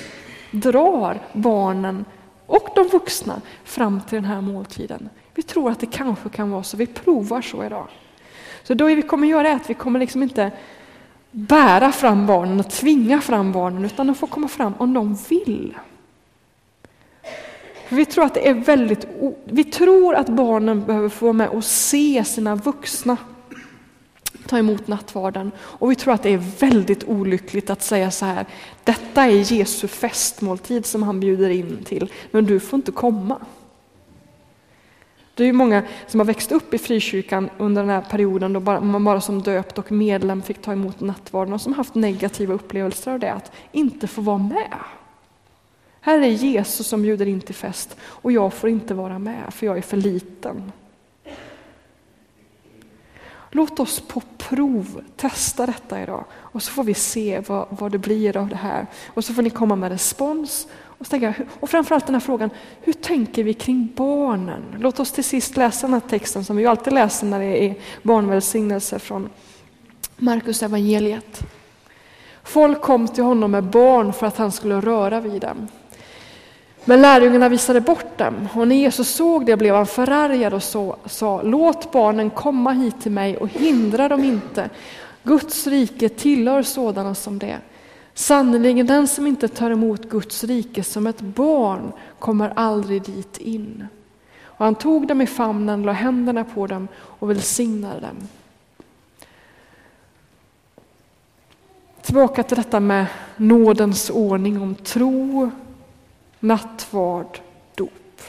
drar 0.51 1.23
barnen 1.33 2.05
och 2.47 2.69
de 2.75 2.89
vuxna 2.89 3.41
fram 3.65 4.01
till 4.09 4.17
den 4.17 4.25
här 4.25 4.41
måltiden. 4.41 5.09
Vi 5.35 5.43
tror 5.43 5.71
att 5.71 5.81
det 5.81 5.87
kanske 5.87 6.29
kan 6.29 6.51
vara 6.51 6.63
så, 6.63 6.77
vi 6.77 6.87
provar 6.87 7.43
så 7.43 7.65
idag. 7.65 7.89
Så 8.63 8.75
då 8.75 8.87
vi 8.87 9.03
kommer 9.03 9.29
göra 9.29 9.49
är 9.49 9.55
att 9.55 9.71
vi 9.71 9.75
kommer 9.75 9.99
liksom 9.99 10.23
inte 10.23 10.51
bära 11.31 11.93
fram 11.93 12.27
barnen 12.27 12.61
och 12.61 12.71
tvinga 12.71 13.21
fram 13.21 13.53
barnen 13.53 13.85
utan 13.85 14.07
de 14.07 14.17
får 14.17 14.27
komma 14.27 14.49
fram 14.49 14.75
om 14.79 14.95
de 14.95 15.17
vill. 15.29 15.75
Vi 17.89 18.05
tror 18.05 18.25
att 18.25 18.35
det 18.35 18.49
är 18.49 18.55
väldigt, 18.55 19.07
vi 19.45 19.65
tror 19.65 20.15
att 20.15 20.29
barnen 20.29 20.85
behöver 20.85 21.09
få 21.09 21.25
vara 21.25 21.33
med 21.33 21.49
och 21.49 21.65
se 21.65 22.25
sina 22.25 22.55
vuxna 22.55 23.17
ta 24.47 24.59
emot 24.59 24.87
nattvarden. 24.87 25.53
Och 25.59 25.91
vi 25.91 25.95
tror 25.95 26.15
att 26.15 26.23
det 26.23 26.33
är 26.33 26.59
väldigt 26.59 27.05
olyckligt 27.05 27.71
att 27.71 27.83
säga 27.83 28.11
så 28.11 28.25
här, 28.25 28.47
detta 28.85 29.25
är 29.25 29.53
Jesu 29.53 29.89
festmåltid 29.89 30.87
som 30.87 31.03
han 31.03 31.21
bjuder 31.21 31.51
in 31.51 31.85
till, 31.85 32.13
men 32.31 32.45
du 32.45 32.61
får 32.61 32.77
inte 32.77 32.93
komma. 32.93 33.39
Det 35.35 35.43
är 35.43 35.47
ju 35.47 35.53
många 35.53 35.83
som 36.07 36.21
har 36.21 36.25
växt 36.25 36.53
upp 36.53 36.75
i 36.75 36.79
frikyrkan 36.79 37.51
under 37.59 37.83
den 37.83 37.91
här 37.91 38.01
perioden 38.11 38.53
då 38.53 38.61
man 38.61 39.05
bara 39.05 39.21
som 39.21 39.43
döpt 39.43 39.79
och 39.79 39.93
medlem 39.93 40.43
fick 40.43 40.63
ta 40.63 40.73
emot 40.73 41.01
nattvarden 41.01 41.55
och 41.55 41.61
som 41.61 41.73
haft 41.73 41.95
negativa 41.95 42.55
upplevelser 42.55 43.13
av 43.13 43.19
det, 43.19 43.33
att 43.33 43.53
inte 43.73 44.07
få 44.07 44.21
vara 44.21 44.39
med. 44.39 44.75
Här 46.05 46.21
är 46.21 46.29
Jesus 46.29 46.87
som 46.87 47.03
bjuder 47.03 47.27
in 47.27 47.41
till 47.41 47.55
fest 47.55 47.97
och 48.03 48.33
jag 48.33 48.53
får 48.53 48.71
inte 48.71 48.95
vara 48.95 49.19
med 49.19 49.55
för 49.55 49.67
jag 49.67 49.79
är 49.79 49.83
för 49.83 49.97
liten. 49.97 50.73
Låt 53.51 53.81
oss 53.81 54.01
på 54.01 54.23
prov 54.39 55.05
testa 55.17 55.67
detta 55.67 56.03
idag 56.03 56.25
och 56.33 56.63
så 56.63 56.73
får 56.73 56.85
vi 56.85 56.95
se 56.95 57.43
vad, 57.47 57.67
vad 57.71 57.93
det 57.93 57.99
blir 57.99 58.37
av 58.37 58.49
det 58.49 58.57
här. 58.57 58.87
Och 59.07 59.25
så 59.25 59.35
får 59.35 59.43
ni 59.43 59.51
komma 59.51 59.77
med 59.77 59.91
respons. 59.91 60.69
Och, 60.99 61.09
tänka, 61.09 61.35
och 61.61 61.71
framförallt 61.71 62.07
den 62.07 62.15
här 62.15 62.21
frågan, 62.21 62.51
hur 62.81 62.93
tänker 62.93 63.45
vi 63.45 63.55
kring 63.55 63.93
barnen? 63.97 64.63
Låt 64.79 65.01
oss 65.01 65.13
till 65.13 65.25
sist 65.25 65.57
läsa 65.57 65.87
den 65.87 65.95
här 65.95 66.09
texten 66.09 66.45
som 66.45 66.57
vi 66.57 66.67
alltid 66.67 66.93
läser 66.93 67.27
när 67.27 67.41
det 67.41 67.65
är 67.65 67.75
barnvälsignelse 68.03 68.99
från 68.99 69.29
Markus 70.17 70.63
evangeliet. 70.63 71.41
Folk 72.43 72.81
kom 72.81 73.09
till 73.09 73.25
honom 73.25 73.51
med 73.51 73.65
barn 73.65 74.13
för 74.13 74.27
att 74.27 74.37
han 74.37 74.53
skulle 74.53 74.81
röra 74.81 75.21
vid 75.21 75.41
dem. 75.41 75.69
Men 76.85 77.03
lärjungarna 77.03 77.49
visade 77.49 77.81
bort 77.81 78.19
dem 78.19 78.49
och 78.55 78.69
när 78.69 78.77
Jesus 78.77 79.09
såg 79.09 79.47
det 79.47 79.57
blev 79.57 79.75
han 79.75 79.87
förargad 79.87 80.55
och 80.55 80.63
så, 80.63 80.97
sa 81.07 81.43
låt 81.43 81.93
barnen 81.93 82.31
komma 82.31 82.73
hit 82.73 83.01
till 83.03 83.13
mig 83.13 83.37
och 83.37 83.49
hindra 83.49 84.09
dem 84.09 84.25
inte. 84.25 84.71
Guds 85.23 85.67
rike 85.67 86.09
tillhör 86.09 86.63
sådana 86.63 87.15
som 87.15 87.39
det. 87.39 87.59
Sannerligen 88.15 88.87
den 88.87 89.07
som 89.09 89.27
inte 89.27 89.49
tar 89.49 89.71
emot 89.71 90.09
Guds 90.09 90.45
rike 90.45 90.85
som 90.85 91.07
ett 91.07 91.21
barn 91.21 91.93
kommer 92.19 92.53
aldrig 92.57 93.03
dit 93.03 93.39
in. 93.39 93.87
Och 94.45 94.65
han 94.65 94.75
tog 94.75 95.07
dem 95.07 95.21
i 95.21 95.27
famnen, 95.27 95.83
la 95.83 95.93
händerna 95.93 96.45
på 96.45 96.67
dem 96.67 96.89
och 96.95 97.31
välsignade 97.31 98.01
dem. 98.01 98.29
Tillbaka 102.03 102.43
till 102.43 102.57
detta 102.57 102.81
med 102.81 103.07
nådens 103.37 104.11
ordning 104.11 104.63
om 104.63 104.75
tro, 104.75 105.51
nattvard, 106.45 107.39
dop. 107.75 108.23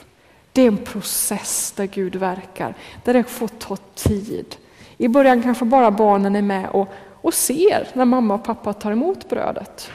Det 0.52 0.62
är 0.62 0.68
en 0.68 0.78
process 0.78 1.74
där 1.76 1.86
Gud 1.86 2.16
verkar, 2.16 2.76
där 3.04 3.14
det 3.14 3.24
får 3.24 3.48
ta 3.48 3.78
tid. 3.78 4.56
I 4.98 5.08
början 5.08 5.44
kanske 5.44 5.66
bara 5.66 5.92
barnen 5.92 6.36
är 6.36 6.42
med 6.42 6.70
och, 6.70 6.88
och 7.22 7.34
ser 7.34 7.88
när 7.94 8.06
mamma 8.06 8.34
och 8.34 8.44
pappa 8.44 8.74
tar 8.74 8.92
emot 8.92 9.30
brödet. 9.30 9.92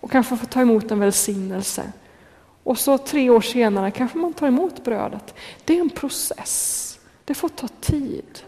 Och 0.00 0.10
kanske 0.10 0.36
får 0.36 0.46
ta 0.46 0.60
emot 0.60 0.90
en 0.90 1.00
välsignelse. 1.00 1.92
Och 2.62 2.78
så 2.78 2.98
tre 2.98 3.30
år 3.30 3.40
senare 3.40 3.90
kanske 3.90 4.18
man 4.18 4.32
tar 4.32 4.46
emot 4.46 4.84
brödet. 4.84 5.34
Det 5.64 5.76
är 5.76 5.80
en 5.80 5.90
process. 5.90 6.98
Det 7.24 7.34
får 7.34 7.48
ta 7.48 7.68
tid. 7.68 8.38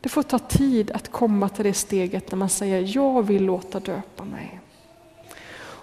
Det 0.00 0.08
får 0.08 0.22
ta 0.22 0.38
tid 0.38 0.90
att 0.90 1.12
komma 1.12 1.48
till 1.48 1.64
det 1.64 1.74
steget 1.74 2.30
när 2.30 2.38
man 2.38 2.48
säger 2.48 2.96
jag 2.96 3.22
vill 3.22 3.44
låta 3.44 3.80
döpa 3.80 4.24
mig. 4.24 4.60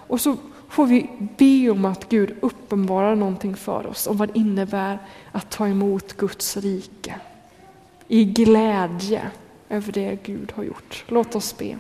Och 0.08 0.22
så 0.22 0.38
får 0.76 0.86
vi 0.86 1.10
be 1.38 1.70
om 1.70 1.86
att 1.86 2.10
Gud 2.10 2.36
uppenbarar 2.42 3.16
någonting 3.16 3.56
för 3.56 3.88
oss 3.88 4.08
om 4.08 4.18
vad 4.18 4.30
det 4.30 4.40
innebär 4.40 5.00
att 5.32 5.50
ta 5.50 5.68
emot 5.68 6.14
Guds 6.18 6.58
rike. 6.58 7.16
I 8.08 8.26
glädje 8.26 9.22
över 9.70 9.92
det 9.92 10.24
Gud 10.24 10.52
har 10.56 10.64
gjort. 10.64 11.04
Låt 11.08 11.36
oss 11.36 11.58
be. 11.58 11.78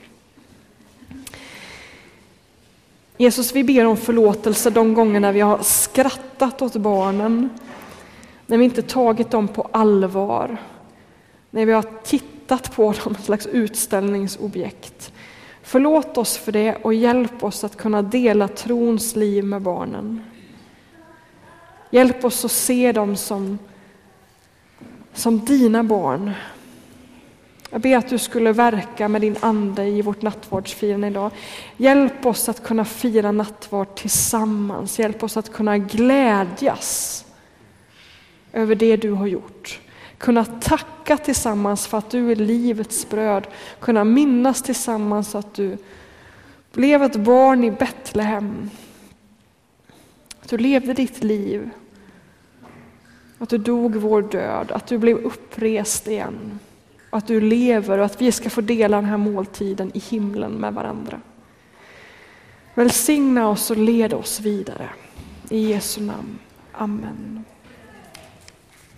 Jesus, 3.17 3.55
vi 3.55 3.63
ber 3.63 3.85
om 3.85 3.97
förlåtelse 3.97 4.69
de 4.69 4.93
gångerna 4.93 5.31
vi 5.31 5.41
har 5.41 5.63
skrattat 5.63 6.61
åt 6.61 6.75
barnen, 6.75 7.49
när 8.45 8.57
vi 8.57 8.65
inte 8.65 8.81
tagit 8.81 9.31
dem 9.31 9.47
på 9.47 9.69
allvar, 9.71 10.57
när 11.49 11.65
vi 11.65 11.71
har 11.71 11.85
tittat 12.03 12.75
på 12.75 12.83
dem 12.83 12.93
som 12.93 13.15
ett 13.15 13.23
slags 13.23 13.45
utställningsobjekt. 13.45 15.11
Förlåt 15.67 16.17
oss 16.17 16.37
för 16.37 16.51
det 16.51 16.75
och 16.75 16.93
hjälp 16.93 17.43
oss 17.43 17.63
att 17.63 17.77
kunna 17.77 18.01
dela 18.01 18.47
trons 18.47 19.15
liv 19.15 19.43
med 19.43 19.61
barnen. 19.61 20.23
Hjälp 21.89 22.25
oss 22.25 22.45
att 22.45 22.51
se 22.51 22.91
dem 22.91 23.15
som, 23.15 23.59
som 25.13 25.45
dina 25.45 25.83
barn. 25.83 26.31
Jag 27.69 27.81
ber 27.81 27.97
att 27.97 28.09
du 28.09 28.17
skulle 28.17 28.51
verka 28.51 29.07
med 29.07 29.21
din 29.21 29.35
ande 29.39 29.85
i 29.85 30.01
vårt 30.01 30.21
nattvardsfirande 30.21 31.07
idag. 31.07 31.31
Hjälp 31.77 32.25
oss 32.25 32.49
att 32.49 32.63
kunna 32.63 32.85
fira 32.85 33.31
nattvard 33.31 33.95
tillsammans. 33.95 34.99
Hjälp 34.99 35.23
oss 35.23 35.37
att 35.37 35.53
kunna 35.53 35.77
glädjas 35.77 37.25
över 38.53 38.75
det 38.75 38.97
du 38.97 39.11
har 39.11 39.27
gjort. 39.27 39.79
Kunna 40.25 40.45
tacka 40.45 41.17
tillsammans 41.17 41.87
för 41.87 41.97
att 41.97 42.09
du 42.09 42.31
är 42.31 42.35
livets 42.35 43.09
bröd. 43.09 43.47
Kunna 43.79 44.03
minnas 44.03 44.61
tillsammans 44.61 45.35
att 45.35 45.53
du 45.53 45.77
blev 46.71 47.03
ett 47.03 47.15
barn 47.15 47.63
i 47.63 47.71
Betlehem. 47.71 48.69
Att 50.41 50.49
du 50.49 50.57
levde 50.57 50.93
ditt 50.93 51.23
liv. 51.23 51.69
Att 53.37 53.49
du 53.49 53.57
dog 53.57 53.95
vår 53.95 54.21
död, 54.21 54.71
att 54.71 54.87
du 54.87 54.97
blev 54.97 55.17
upprest 55.17 56.07
igen. 56.07 56.59
Att 57.09 57.27
du 57.27 57.41
lever 57.41 57.97
och 57.97 58.05
att 58.05 58.21
vi 58.21 58.31
ska 58.31 58.49
få 58.49 58.61
dela 58.61 58.97
den 58.97 59.05
här 59.05 59.17
måltiden 59.17 59.91
i 59.93 59.99
himlen 59.99 60.51
med 60.51 60.73
varandra. 60.73 61.21
Välsigna 62.73 63.49
oss 63.49 63.71
och 63.71 63.77
led 63.77 64.13
oss 64.13 64.39
vidare. 64.39 64.89
I 65.49 65.69
Jesu 65.69 66.01
namn. 66.01 66.39
Amen. 66.71 67.45